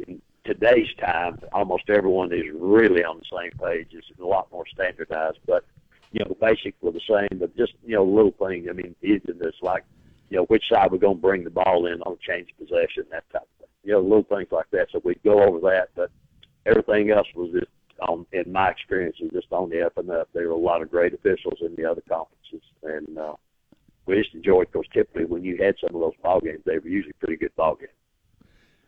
In 0.07 0.21
today's 0.45 0.88
time, 0.99 1.39
almost 1.53 1.89
everyone 1.89 2.33
is 2.33 2.45
really 2.53 3.03
on 3.03 3.19
the 3.19 3.38
same 3.38 3.51
page. 3.59 3.88
It's 3.91 4.07
a 4.19 4.25
lot 4.25 4.51
more 4.51 4.65
standardized, 4.67 5.39
but 5.45 5.65
you 6.12 6.19
know, 6.19 6.29
the 6.29 6.35
basics 6.35 6.77
were 6.81 6.91
the 6.91 7.01
same, 7.07 7.39
but 7.39 7.55
just 7.55 7.73
you 7.85 7.95
know, 7.95 8.03
little 8.03 8.33
things. 8.47 8.67
I 8.69 8.73
mean, 8.73 8.95
even 9.01 9.38
this 9.38 9.55
like, 9.62 9.83
you 10.29 10.38
know, 10.38 10.45
which 10.45 10.63
side 10.69 10.91
we're 10.91 10.97
going 10.97 11.17
to 11.17 11.21
bring 11.21 11.43
the 11.43 11.49
ball 11.49 11.85
in 11.85 12.01
on 12.01 12.17
change 12.25 12.49
possession, 12.57 13.03
that 13.12 13.29
type 13.31 13.43
of 13.43 13.59
thing. 13.59 13.67
You 13.83 13.93
know, 13.93 14.01
little 14.01 14.23
things 14.23 14.47
like 14.51 14.69
that. 14.71 14.88
So 14.91 15.01
we'd 15.03 15.21
go 15.23 15.43
over 15.43 15.59
that, 15.69 15.89
but 15.95 16.12
everything 16.65 17.12
else 17.12 17.27
was 17.35 17.51
just 17.51 17.71
on, 18.07 18.25
in 18.31 18.51
my 18.51 18.69
experience, 18.69 19.17
was 19.21 19.31
just 19.31 19.51
on 19.51 19.69
the 19.69 19.85
up 19.85 19.97
and 19.97 20.09
up. 20.09 20.29
There 20.33 20.47
were 20.47 20.53
a 20.53 20.57
lot 20.57 20.81
of 20.81 20.89
great 20.89 21.13
officials 21.13 21.59
in 21.62 21.75
the 21.75 21.85
other 21.85 22.03
conferences, 22.07 22.63
and 22.83 23.17
uh, 23.17 23.33
we 24.09 24.21
just 24.21 24.35
enjoyed. 24.35 24.67
Of 24.67 24.73
course, 24.73 24.87
typically 24.93 25.25
when 25.25 25.43
you 25.43 25.57
had 25.57 25.75
some 25.79 25.95
of 25.95 26.01
those 26.01 26.15
ball 26.21 26.39
games, 26.39 26.61
they 26.65 26.77
were 26.77 26.87
usually 26.87 27.13
pretty 27.13 27.37
good 27.37 27.55
ball 27.55 27.75
games. 27.75 27.91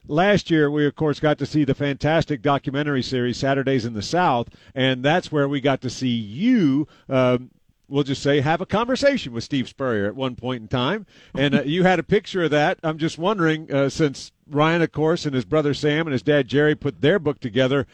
Last 0.07 0.49
year, 0.49 0.69
we 0.69 0.86
of 0.88 0.95
course 0.95 1.19
got 1.19 1.38
to 1.38 1.45
see 1.45 1.63
the 1.63 1.75
fantastic 1.75 2.41
documentary 2.41 3.03
series 3.03 3.38
Saturdays 3.38 3.86
in 3.86 3.93
the 3.93 4.01
South, 4.01 4.49
and 4.73 5.05
that's 5.05 5.31
where 5.31 5.47
we 5.47 5.62
got 5.62 5.81
to 5.81 5.89
see 5.89 6.07
you. 6.07 6.88
Um, 7.07 7.51
we'll 7.88 8.03
just 8.03 8.23
say 8.23 8.41
have 8.41 8.62
a 8.62 8.65
conversation 8.65 9.31
with 9.31 9.43
Steve 9.43 9.69
Spurrier 9.69 10.07
at 10.07 10.15
one 10.15 10.36
point 10.36 10.63
in 10.63 10.67
time, 10.67 11.05
and 11.36 11.53
uh, 11.53 11.62
you 11.63 11.84
had 11.84 11.99
a 11.99 12.03
picture 12.03 12.45
of 12.45 12.51
that. 12.51 12.79
I'm 12.81 12.97
just 12.97 13.19
wondering, 13.19 13.71
uh, 13.71 13.89
since 13.89 14.31
Ryan, 14.49 14.81
of 14.81 14.91
course, 14.91 15.25
and 15.25 15.36
his 15.36 15.45
brother 15.45 15.73
Sam 15.75 16.07
and 16.07 16.13
his 16.13 16.23
dad 16.23 16.47
Jerry 16.47 16.73
put 16.73 17.01
their 17.01 17.19
book 17.19 17.39
together, 17.39 17.86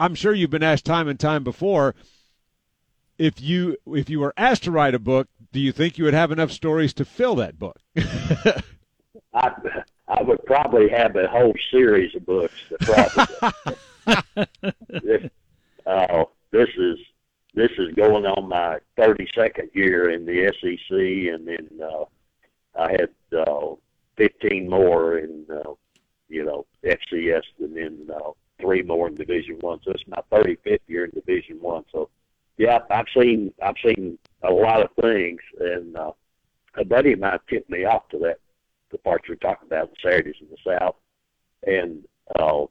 I'm 0.00 0.14
sure 0.14 0.32
you've 0.32 0.50
been 0.50 0.62
asked 0.62 0.86
time 0.86 1.08
and 1.08 1.20
time 1.20 1.44
before. 1.44 1.94
If 3.18 3.40
you 3.40 3.76
if 3.86 4.08
you 4.08 4.20
were 4.20 4.32
asked 4.36 4.64
to 4.64 4.70
write 4.70 4.94
a 4.94 4.98
book, 4.98 5.28
do 5.52 5.60
you 5.60 5.72
think 5.72 5.98
you 5.98 6.04
would 6.04 6.14
have 6.14 6.30
enough 6.30 6.52
stories 6.52 6.94
to 6.94 7.04
fill 7.04 7.34
that 7.36 7.58
book? 7.58 7.78
I 9.34 9.50
I 10.06 10.22
would 10.22 10.44
probably 10.46 10.88
have 10.88 11.16
a 11.16 11.26
whole 11.28 11.54
series 11.70 12.14
of 12.14 12.24
books. 12.24 12.54
Probably. 12.80 13.56
this, 15.02 15.30
uh, 15.86 16.24
this 16.50 16.68
is 16.76 16.98
this 17.54 17.70
is 17.78 17.92
going 17.94 18.24
on 18.24 18.48
my 18.48 18.78
32nd 18.96 19.74
year 19.74 20.10
in 20.10 20.24
the 20.24 20.52
SEC, 20.60 21.34
and 21.34 21.46
then 21.46 21.68
uh, 21.82 22.04
I 22.78 22.92
had 22.92 23.10
uh, 23.36 23.74
15 24.16 24.68
more 24.68 25.18
in 25.18 25.44
uh, 25.50 25.72
you 26.28 26.44
know 26.44 26.66
FCS, 26.84 27.42
and 27.58 27.76
then 27.76 28.08
uh, 28.14 28.30
three 28.60 28.82
more 28.82 29.08
in 29.08 29.14
Division 29.14 29.56
One. 29.60 29.80
So 29.84 29.90
it's 29.90 30.06
my 30.06 30.22
35th 30.30 30.80
year 30.86 31.04
in 31.04 31.10
Division 31.10 31.58
One. 31.60 31.84
So 31.92 32.08
yeah, 32.58 32.80
I've 32.98 33.06
seen 33.16 33.52
I've 33.62 33.76
seen 33.84 34.18
a 34.42 34.50
lot 34.50 34.82
of 34.82 34.90
things, 35.00 35.40
and 35.60 35.96
uh, 35.96 36.12
a 36.76 36.84
buddy 36.84 37.12
of 37.12 37.20
mine 37.20 37.38
tipped 37.48 37.70
me 37.70 37.84
off 37.84 38.08
to 38.08 38.18
that 38.20 38.38
the 38.90 38.98
parts 38.98 39.28
we're 39.28 39.36
talking 39.36 39.66
about, 39.66 39.90
the 39.90 39.96
Saturdays 40.02 40.36
in 40.40 40.48
the 40.50 40.78
South, 40.78 40.96
and 41.66 42.04
uh, 42.38 42.64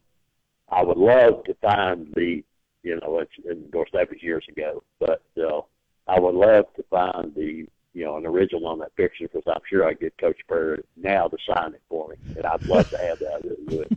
I 0.69 0.83
would 0.83 0.97
love 0.97 1.43
to 1.45 1.53
find 1.61 2.13
the 2.15 2.43
you 2.83 2.99
know, 3.01 3.19
it's, 3.19 3.31
and 3.49 3.65
of 3.65 3.71
course 3.71 3.89
that 3.93 4.09
was 4.09 4.21
years 4.21 4.45
ago, 4.49 4.83
but 4.99 5.23
uh, 5.37 5.61
I 6.07 6.19
would 6.19 6.35
love 6.35 6.65
to 6.75 6.83
find 6.89 7.33
the 7.35 7.67
you 7.93 8.05
know, 8.05 8.17
an 8.17 8.27
original 8.27 8.67
on 8.67 8.79
that 8.79 8.95
picture 8.95 9.27
because 9.27 9.41
I'm 9.47 9.61
sure 9.67 9.87
I 9.87 9.93
get 9.93 10.17
Coach 10.19 10.37
Spurrier 10.41 10.83
now 10.95 11.27
to 11.27 11.37
sign 11.47 11.73
it 11.73 11.81
for 11.89 12.09
me, 12.09 12.15
and 12.35 12.45
I'd 12.45 12.63
love 12.67 12.89
to 12.91 12.97
have 12.97 13.17
that. 13.19 13.41
I 13.43 13.71
would. 13.71 13.89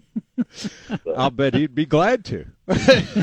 But, 0.89 1.19
I'll 1.19 1.31
bet 1.31 1.55
he'd 1.55 1.75
be 1.75 1.87
glad 1.87 2.25
to. 2.27 2.47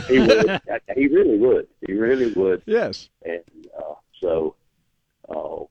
he 0.08 0.20
would. 0.20 0.62
He 0.96 1.08
really 1.08 1.38
would. 1.38 1.68
He 1.86 1.94
really 1.94 2.32
would. 2.34 2.62
Yes. 2.66 3.10
And 3.24 3.44
uh, 3.78 3.94
so, 4.22 4.56
uh, 5.30 5.64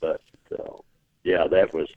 but 0.00 0.20
uh, 0.58 0.78
yeah, 1.24 1.46
that 1.48 1.72
was 1.72 1.88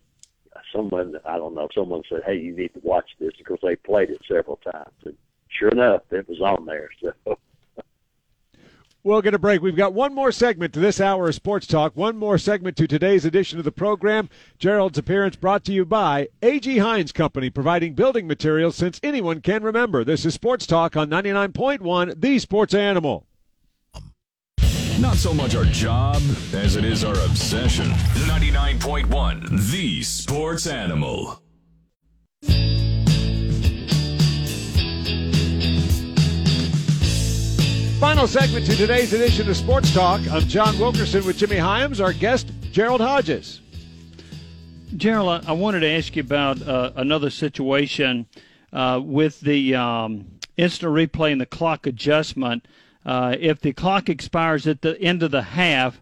someone. 0.74 1.16
I 1.26 1.38
don't 1.38 1.56
know. 1.56 1.68
Someone 1.74 2.04
said, 2.10 2.22
"Hey, 2.26 2.38
you 2.38 2.56
need 2.56 2.74
to 2.74 2.80
watch 2.84 3.10
this," 3.20 3.34
because 3.38 3.60
they 3.62 3.76
played 3.76 4.10
it 4.10 4.22
several 4.28 4.58
times, 4.58 4.96
and 5.06 5.18
sure 5.50 5.70
enough, 5.70 6.02
it 6.12 6.28
was 6.28 6.42
on 6.42 6.66
there. 6.66 6.90
So. 7.02 7.38
We'll 9.08 9.22
get 9.22 9.34
a 9.34 9.40
break. 9.40 9.62
We've 9.62 9.74
got 9.74 9.94
one 9.94 10.14
more 10.14 10.34
segment 10.34 10.74
to 10.74 10.82
this 10.82 11.00
hour 11.00 11.30
of 11.30 11.36
Sports 11.36 11.66
Talk, 11.66 11.96
one 11.96 12.18
more 12.18 12.38
segment 12.38 12.76
to 12.76 12.88
today's 12.88 13.24
edition 13.24 13.58
of 13.58 13.64
the 13.64 13.72
program. 13.72 14.28
Gerald's 14.60 14.98
appearance 14.98 15.38
brought 15.38 15.64
to 15.64 15.72
you 15.72 15.86
by 15.86 16.28
A.G. 16.42 16.76
Heins 16.76 17.14
Company, 17.14 17.50
providing 17.50 17.94
building 17.94 18.28
materials 18.28 18.76
since 18.76 19.00
anyone 19.02 19.40
can 19.40 19.64
remember. 19.64 20.04
This 20.04 20.26
is 20.26 20.34
Sports 20.34 20.68
Talk 20.68 20.98
on 20.98 21.10
99.1, 21.10 22.20
The 22.20 22.38
Sports 22.40 22.74
Animal. 22.74 23.26
Not 25.00 25.16
so 25.16 25.34
much 25.34 25.56
our 25.56 25.64
job 25.64 26.22
as 26.52 26.76
it 26.76 26.84
is 26.84 27.06
our 27.06 27.16
obsession. 27.16 27.86
99.1, 27.86 29.72
The 29.72 30.04
Sports 30.04 30.68
Animal. 30.68 31.42
Final 38.00 38.28
segment 38.28 38.64
to 38.68 38.76
today's 38.76 39.12
edition 39.12 39.50
of 39.50 39.58
Sports 39.58 39.92
Talk. 39.92 40.22
I'm 40.32 40.42
John 40.42 40.78
Wilkerson 40.78 41.26
with 41.26 41.40
Jimmy 41.40 41.56
Hyams, 41.56 42.00
our 42.00 42.14
guest, 42.14 42.52
Gerald 42.72 43.02
Hodges. 43.02 43.60
Gerald, 44.96 45.46
I 45.48 45.54
wanted 45.54 45.80
to 45.80 45.90
ask 45.90 46.16
you 46.16 46.22
about 46.22 46.62
uh, 46.62 46.92
another 46.96 47.32
situation 47.32 48.28
uh, 48.72 49.02
with 49.04 49.42
the 49.42 49.74
um, 49.74 50.28
instant 50.58 50.94
replay 50.94 51.32
and 51.32 51.42
the 51.42 51.48
clock 51.48 51.88
adjustment. 51.88 52.68
Uh, 53.04 53.36
if 53.40 53.62
the 53.62 53.74
clock 53.74 54.10
expires 54.10 54.68
at 54.68 54.84
the 54.84 55.02
end 55.02 55.24
of 55.24 55.32
the 55.32 55.42
half, 55.42 56.00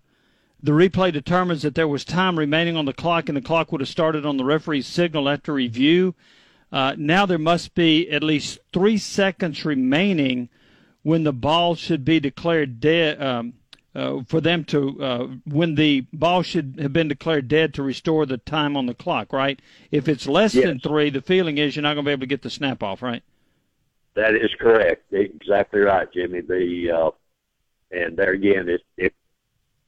the 0.61 0.73
replay 0.73 1.13
determines 1.13 1.61
that 1.61 1.75
there 1.75 1.87
was 1.87 2.03
time 2.03 2.37
remaining 2.37 2.75
on 2.75 2.83
the 2.83 2.93
clock 2.93 3.29
and 3.29 3.37
the 3.37 3.41
clock 3.41 3.71
would 3.71 3.79
have 3.79 3.87
started 3.87 4.25
on 4.25 4.35
the 4.35 4.43
referee's 4.43 4.85
signal 4.85 5.29
after 5.29 5.53
review. 5.53 6.13
Uh, 6.73 6.93
now 6.97 7.25
there 7.25 7.37
must 7.37 7.73
be 7.73 8.09
at 8.09 8.21
least 8.21 8.59
three 8.73 8.97
seconds 8.97 9.63
remaining 9.63 10.49
when 11.05 11.23
the 11.23 11.31
ball 11.31 11.75
should 11.75 12.03
be 12.03 12.19
declared 12.19 12.79
dead. 12.79 13.21
Um, 13.21 13.53
uh, 13.93 14.23
for 14.27 14.41
them 14.41 14.65
to 14.65 15.01
uh, 15.01 15.27
when 15.45 15.75
the 15.75 16.01
ball 16.11 16.41
should 16.41 16.77
have 16.81 16.91
been 16.91 17.07
declared 17.07 17.47
dead 17.47 17.73
to 17.73 17.81
restore 17.81 18.25
the 18.25 18.37
time 18.39 18.75
on 18.75 18.87
the 18.87 18.93
clock, 18.93 19.31
right? 19.31 19.61
If 19.89 20.09
it's 20.09 20.27
less 20.27 20.53
yes. 20.53 20.65
than 20.65 20.81
three, 20.81 21.09
the 21.09 21.21
feeling 21.21 21.57
is 21.57 21.77
you're 21.77 21.83
not 21.83 21.93
going 21.93 22.03
to 22.03 22.09
be 22.09 22.11
able 22.11 22.21
to 22.21 22.25
get 22.25 22.41
the 22.41 22.49
snap 22.49 22.83
off, 22.83 23.01
right? 23.01 23.23
That 24.15 24.35
is 24.35 24.49
correct. 24.59 25.13
Exactly 25.13 25.79
right, 25.79 26.11
Jimmy. 26.11 26.41
The 26.41 26.91
uh, 26.91 27.11
and 27.91 28.17
there 28.17 28.33
again, 28.33 28.67
if, 28.67 28.81
if 28.97 29.13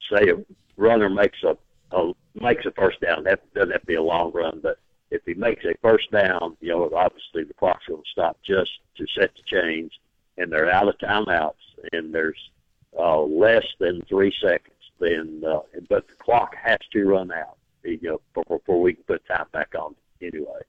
say 0.10 0.30
a 0.30 0.38
runner 0.78 1.10
makes 1.10 1.40
a, 1.44 1.58
a 1.92 2.14
makes 2.36 2.66
a 2.66 2.72
first 2.72 3.02
down, 3.02 3.26
that 3.26 3.42
doesn't 3.54 3.72
have 3.72 3.82
to 3.82 3.88
be 3.88 3.96
a 3.96 4.02
long 4.02 4.32
run, 4.32 4.62
but 4.64 4.80
if 5.12 5.22
he 5.26 5.34
makes 5.34 5.66
a 5.66 5.74
first 5.82 6.10
down, 6.12 6.56
you 6.62 6.70
know, 6.70 6.90
obviously 6.96 7.44
the 7.44 7.54
clock's 7.56 7.88
going 7.88 8.02
to 8.02 8.10
stop 8.10 8.38
just 8.46 8.72
to 8.96 9.06
set 9.20 9.32
the 9.36 9.44
change 9.46 9.92
and 10.38 10.52
they're 10.52 10.72
out 10.72 10.88
of 10.88 10.98
timeouts, 11.00 11.54
and 11.92 12.14
there's 12.14 12.52
uh, 12.98 13.22
less 13.22 13.66
than 13.80 14.02
three 14.04 14.34
seconds, 14.42 14.74
then 15.00 15.44
uh, 15.48 15.60
but 15.90 16.08
the 16.08 16.16
clock 16.16 16.56
has 16.56 16.80
to 16.92 17.06
run 17.06 17.32
out, 17.32 17.58
you 17.84 18.00
know, 18.02 18.22
before, 18.34 18.82
we 18.82 18.94
can 18.94 19.04
put 19.04 19.26
time 19.28 19.46
back 19.52 19.74
on 19.80 19.96
anyway. 20.22 20.62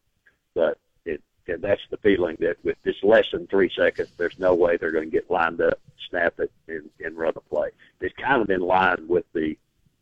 But 0.55 0.79
it, 1.05 1.23
and 1.47 1.63
that's 1.63 1.81
the 1.91 1.97
feeling 1.99 2.37
that 2.41 2.57
with 2.65 2.77
this 2.83 2.97
less 3.03 3.27
than 3.33 3.47
three 3.47 3.71
seconds, 3.75 4.11
there's 4.17 4.39
no 4.39 4.55
way 4.55 4.77
they're 4.77 4.93
going 4.93 5.11
to 5.11 5.11
get 5.11 5.31
lined 5.31 5.61
up, 5.61 5.81
snap 6.11 6.35
it, 6.39 6.53
and, 6.69 6.91
and 7.01 7.17
run 7.17 7.33
the 7.35 7.41
play. 7.41 7.71
It's 8.01 8.15
kind 8.17 8.43
of 8.43 8.51
in 8.51 8.61
line 8.61 9.07
with 9.09 9.25
the, 9.33 9.57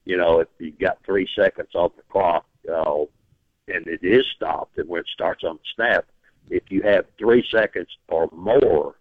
you 0.04 0.16
know, 0.16 0.40
if 0.40 0.48
you 0.58 0.72
got 0.72 0.98
three 1.04 1.28
seconds 1.36 1.74
off 1.74 1.96
the 1.96 2.02
clock, 2.10 2.46
uh, 2.72 3.02
and 3.68 3.86
it 3.86 4.02
is 4.02 4.24
stopped, 4.34 4.78
and 4.78 4.88
when 4.88 5.00
it 5.00 5.08
starts 5.12 5.44
on 5.44 5.56
the 5.56 5.62
snap, 5.74 6.06
if 6.48 6.70
you 6.70 6.82
have 6.82 7.06
three 7.18 7.44
seconds 7.50 7.88
or 8.08 8.28
more 8.32 8.94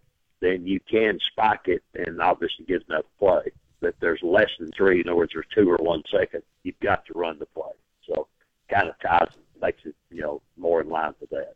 then 0.46 0.68
you 0.68 0.80
can 0.80 1.20
spike 1.32 1.68
it 1.68 1.84
and 1.96 2.22
obviously 2.22 2.66
get 2.66 2.84
another 2.88 3.08
play. 3.20 3.52
But 3.82 3.96
there's 4.00 4.22
less 4.24 4.50
than 4.60 4.72
three, 4.72 5.02
in 5.02 5.08
other 5.08 5.18
words, 5.18 5.32
there's 5.34 5.46
two 5.54 5.70
or 5.70 5.78
one 5.78 6.04
second, 6.12 6.44
you've 6.64 6.80
got 6.80 7.06
to 7.08 7.14
run 7.14 7.40
the 7.40 7.46
play. 7.48 7.72
So 8.08 8.28
kind 8.70 8.88
of 8.90 8.96
ties, 9.00 9.34
makes 9.62 9.82
it, 9.86 9.96
you 10.10 10.22
know, 10.22 10.42
more 10.58 10.82
in 10.82 10.90
line 10.90 11.14
with 11.20 11.30
that. 11.32 11.56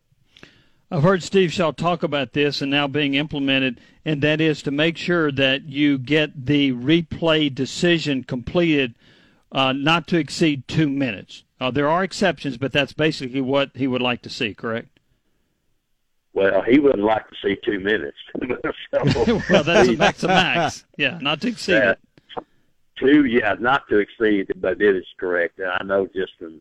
I've 0.92 1.04
heard 1.04 1.22
Steve 1.22 1.52
Shaw 1.52 1.70
talk 1.70 2.02
about 2.02 2.32
this 2.32 2.60
and 2.60 2.70
now 2.70 2.88
being 2.88 3.14
implemented, 3.14 3.80
and 4.04 4.20
that 4.22 4.40
is 4.40 4.60
to 4.62 4.72
make 4.72 4.96
sure 4.96 5.30
that 5.30 5.66
you 5.66 5.98
get 5.98 6.46
the 6.46 6.72
replay 6.72 7.54
decision 7.54 8.24
completed 8.24 8.96
uh, 9.52 9.72
not 9.72 10.08
to 10.08 10.18
exceed 10.18 10.66
two 10.66 10.88
minutes. 10.88 11.44
Uh, 11.60 11.70
there 11.70 11.88
are 11.88 12.02
exceptions, 12.02 12.56
but 12.56 12.72
that's 12.72 12.92
basically 12.92 13.40
what 13.40 13.70
he 13.74 13.86
would 13.86 14.02
like 14.02 14.22
to 14.22 14.30
see, 14.30 14.52
correct? 14.52 14.98
Well, 16.32 16.62
he 16.62 16.78
wouldn't 16.78 17.02
like 17.02 17.28
to 17.28 17.34
see 17.42 17.56
two 17.64 17.80
minutes. 17.80 18.16
so, 18.92 19.40
well, 19.50 19.64
that's 19.64 19.88
a 19.88 19.96
max 19.96 20.22
max. 20.22 20.84
Yeah, 20.96 21.18
not 21.20 21.40
to 21.42 21.48
exceed 21.48 21.74
it. 21.74 21.98
Two, 22.98 23.24
yeah, 23.24 23.54
not 23.58 23.88
to 23.88 23.98
exceed 23.98 24.50
it, 24.50 24.60
but 24.60 24.80
it 24.80 24.96
is 24.96 25.06
correct. 25.18 25.58
And 25.58 25.70
I 25.70 25.82
know 25.82 26.06
just 26.06 26.32
from 26.38 26.60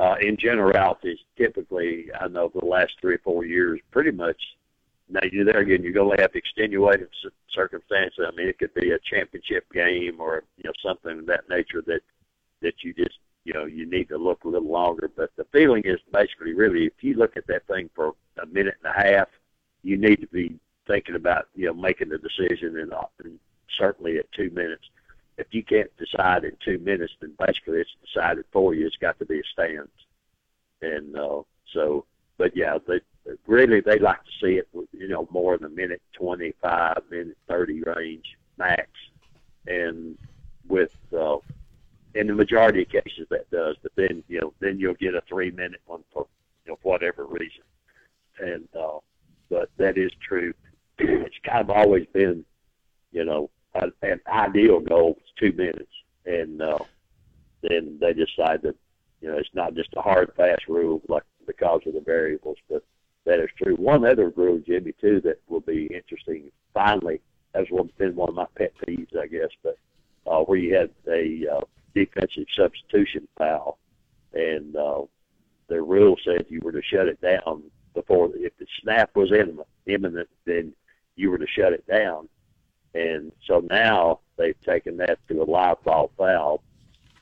uh, 0.00 0.16
in 0.20 0.36
generalities, 0.36 1.18
typically, 1.36 2.06
I 2.18 2.26
know 2.28 2.48
for 2.48 2.60
the 2.60 2.66
last 2.66 2.92
three 3.00 3.14
or 3.14 3.20
four 3.22 3.44
years, 3.44 3.80
pretty 3.90 4.10
much. 4.10 4.40
Now 5.08 5.20
you're 5.30 5.44
there 5.44 5.60
again. 5.60 5.82
You're 5.82 5.92
going 5.92 6.16
to 6.16 6.22
have 6.22 6.34
extenuating 6.34 7.06
circumstances. 7.52 8.24
I 8.26 8.34
mean, 8.34 8.48
it 8.48 8.58
could 8.58 8.72
be 8.72 8.90
a 8.90 8.98
championship 8.98 9.70
game 9.72 10.18
or 10.18 10.44
you 10.56 10.64
know 10.64 10.72
something 10.84 11.20
of 11.20 11.26
that 11.26 11.48
nature 11.48 11.82
that 11.86 12.00
that 12.62 12.74
you 12.82 12.94
just 12.94 13.18
you 13.44 13.52
know 13.52 13.64
you 13.66 13.86
need 13.86 14.08
to 14.08 14.18
look 14.18 14.44
a 14.44 14.48
little 14.48 14.70
longer. 14.70 15.10
But 15.14 15.30
the 15.36 15.44
feeling 15.52 15.82
is 15.84 16.00
basically 16.12 16.54
really 16.54 16.86
if 16.86 17.02
you 17.02 17.14
look 17.14 17.36
at 17.36 17.46
that 17.46 17.66
thing 17.66 17.90
for 17.94 18.14
a 18.42 18.46
minute 18.46 18.76
and 18.82 18.94
a 18.94 18.96
half, 18.96 19.28
you 19.82 19.96
need 19.96 20.20
to 20.20 20.26
be 20.26 20.58
thinking 20.86 21.14
about 21.14 21.48
you 21.54 21.66
know 21.66 21.74
making 21.74 22.08
the 22.08 22.18
decision 22.18 22.78
and, 22.78 22.92
and 23.22 23.38
certainly 23.78 24.18
at 24.18 24.30
two 24.32 24.50
minutes. 24.50 24.84
If 25.36 25.48
you 25.50 25.64
can't 25.64 25.90
decide 25.96 26.44
in 26.44 26.56
two 26.64 26.78
minutes, 26.78 27.12
then 27.20 27.34
basically 27.38 27.80
it's 27.80 27.96
decided 28.04 28.44
for 28.52 28.72
you. 28.72 28.86
It's 28.86 28.96
got 28.96 29.18
to 29.18 29.24
be 29.24 29.40
a 29.40 29.42
stand. 29.52 29.88
And 30.80 31.16
uh, 31.16 31.42
so, 31.72 32.04
but 32.38 32.56
yeah, 32.56 32.78
they 32.86 33.00
really 33.46 33.80
they 33.80 33.98
like 33.98 34.22
to 34.24 34.30
see 34.40 34.54
it, 34.54 34.68
you 34.92 35.08
know, 35.08 35.28
more 35.30 35.56
than 35.56 35.66
a 35.66 35.74
minute 35.74 36.02
twenty-five, 36.12 37.02
minute 37.10 37.36
thirty 37.48 37.82
range 37.82 38.36
max. 38.58 38.88
And 39.66 40.16
with 40.68 40.94
uh, 41.16 41.38
in 42.14 42.28
the 42.28 42.34
majority 42.34 42.82
of 42.82 42.88
cases 42.88 43.26
that 43.30 43.50
does, 43.50 43.76
but 43.82 43.92
then 43.96 44.22
you 44.28 44.40
know 44.40 44.52
then 44.60 44.78
you'll 44.78 44.94
get 44.94 45.14
a 45.14 45.22
three 45.28 45.50
minute 45.50 45.80
one 45.86 46.04
for 46.12 46.26
you 46.64 46.72
know 46.72 46.78
whatever 46.82 47.26
reason, 47.26 47.62
and 48.38 48.68
uh, 48.78 48.98
but 49.50 49.70
that 49.76 49.98
is 49.98 50.10
true. 50.26 50.52
it's 50.98 51.36
kind 51.44 51.60
of 51.60 51.70
always 51.70 52.06
been 52.12 52.44
you 53.12 53.24
know 53.24 53.50
a, 53.74 53.86
an 54.02 54.20
ideal 54.28 54.80
goal 54.80 55.16
is 55.18 55.30
two 55.38 55.52
minutes, 55.56 55.92
and 56.26 56.62
uh, 56.62 56.78
then 57.62 57.98
they 58.00 58.12
decide 58.12 58.62
that 58.62 58.76
you 59.20 59.28
know 59.28 59.36
it's 59.36 59.54
not 59.54 59.74
just 59.74 59.90
a 59.96 60.02
hard 60.02 60.32
fast 60.36 60.62
rule 60.68 61.02
like 61.08 61.24
because 61.46 61.80
of 61.86 61.94
the 61.94 62.00
variables, 62.00 62.58
but 62.70 62.82
that 63.24 63.40
is 63.40 63.50
true. 63.56 63.74
One 63.76 64.04
other 64.04 64.30
rule, 64.30 64.60
Jimmy, 64.66 64.92
too, 65.00 65.20
that 65.22 65.40
will 65.48 65.60
be 65.60 65.86
interesting. 65.86 66.50
Finally, 66.72 67.20
that's 67.52 67.70
one 67.70 67.90
been 67.98 68.14
one 68.14 68.28
of 68.28 68.34
my 68.34 68.46
pet 68.56 68.72
peeves, 68.86 69.16
I 69.16 69.26
guess. 69.26 69.50
But 69.62 69.78
uh, 70.26 70.40
where 70.40 70.58
you 70.58 70.74
had 70.74 70.90
a 71.08 71.46
uh, 71.56 71.60
defensive 71.94 72.46
substitution 72.56 73.28
foul, 73.36 73.78
and 74.32 74.76
uh, 74.76 75.02
the 75.68 75.80
rule 75.80 76.16
said 76.24 76.46
you 76.48 76.60
were 76.62 76.72
to 76.72 76.82
shut 76.82 77.08
it 77.08 77.20
down 77.20 77.62
before 77.94 78.30
if 78.34 78.56
the 78.58 78.66
snap 78.82 79.14
was 79.14 79.32
imminent, 79.86 80.28
then 80.44 80.74
you 81.16 81.30
were 81.30 81.38
to 81.38 81.46
shut 81.46 81.72
it 81.72 81.86
down. 81.86 82.28
And 82.94 83.32
so 83.46 83.60
now 83.60 84.20
they've 84.36 84.60
taken 84.60 84.96
that 84.98 85.18
to 85.28 85.42
a 85.42 85.44
live 85.44 85.82
ball 85.84 86.10
foul, 86.16 86.62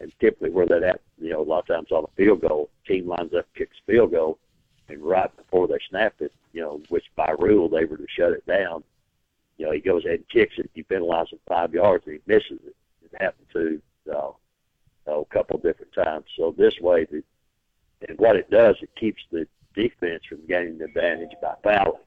and 0.00 0.12
typically 0.20 0.50
where 0.50 0.66
that 0.66 0.82
at, 0.82 1.00
you 1.20 1.30
know, 1.30 1.40
a 1.40 1.44
lot 1.44 1.60
of 1.60 1.66
times 1.66 1.92
on 1.92 2.04
a 2.04 2.16
field 2.16 2.40
goal, 2.40 2.70
team 2.86 3.06
lines 3.06 3.32
up, 3.34 3.46
kicks 3.54 3.76
field 3.86 4.12
goal, 4.12 4.38
and 4.88 5.00
right 5.02 5.34
before 5.36 5.68
they 5.68 5.78
snap 5.88 6.14
it, 6.20 6.32
you 6.52 6.60
know, 6.60 6.82
which 6.88 7.04
by 7.16 7.30
rule 7.38 7.68
they 7.68 7.84
were 7.84 7.96
to 7.96 8.06
shut 8.08 8.32
it 8.32 8.44
down. 8.46 8.82
You 9.56 9.66
know, 9.66 9.72
he 9.72 9.80
goes 9.80 10.04
ahead 10.04 10.18
and 10.18 10.28
kicks 10.28 10.54
it. 10.58 10.70
You 10.74 10.84
penalize 10.84 11.28
five 11.46 11.72
yards, 11.72 12.04
and 12.06 12.14
he 12.14 12.20
misses 12.26 12.60
it. 12.66 12.76
It 13.04 13.22
happened 13.22 13.46
to 13.52 13.82
uh, 14.14 14.32
a 15.06 15.24
couple 15.34 15.58
different 15.58 15.92
times. 15.92 16.24
So 16.36 16.54
this 16.56 16.74
way, 16.80 17.06
the, 17.10 17.22
and 18.08 18.18
what 18.18 18.36
it 18.36 18.50
does, 18.50 18.76
it 18.82 18.90
keeps 18.98 19.22
the 19.30 19.46
defense 19.74 20.22
from 20.28 20.46
gaining 20.48 20.78
the 20.78 20.84
advantage 20.84 21.30
by 21.40 21.54
fouling. 21.62 22.00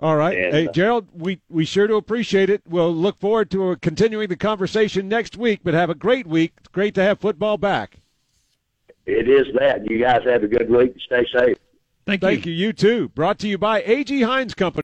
All 0.00 0.16
right. 0.16 0.38
And, 0.38 0.54
hey, 0.54 0.68
uh, 0.68 0.72
Gerald, 0.72 1.08
we, 1.12 1.40
we 1.48 1.64
sure 1.64 1.86
do 1.86 1.96
appreciate 1.96 2.50
it. 2.50 2.62
We'll 2.68 2.94
look 2.94 3.18
forward 3.18 3.50
to 3.50 3.70
uh, 3.70 3.76
continuing 3.80 4.28
the 4.28 4.36
conversation 4.36 5.08
next 5.08 5.36
week, 5.36 5.60
but 5.64 5.74
have 5.74 5.90
a 5.90 5.94
great 5.94 6.26
week. 6.26 6.52
It's 6.58 6.68
great 6.68 6.94
to 6.94 7.02
have 7.02 7.18
football 7.18 7.58
back. 7.58 7.96
It 9.06 9.28
is 9.28 9.52
that. 9.58 9.90
You 9.90 9.98
guys 9.98 10.20
have 10.24 10.44
a 10.44 10.48
good 10.48 10.70
week 10.70 10.92
and 10.92 11.02
stay 11.04 11.26
safe. 11.32 11.56
Thank, 12.06 12.20
Thank 12.22 12.46
you. 12.46 12.52
You 12.52 12.72
too. 12.72 13.08
Brought 13.10 13.38
to 13.40 13.48
you 13.48 13.58
by 13.58 13.82
A.G. 13.82 14.20
Heins 14.20 14.56
Company. 14.56 14.76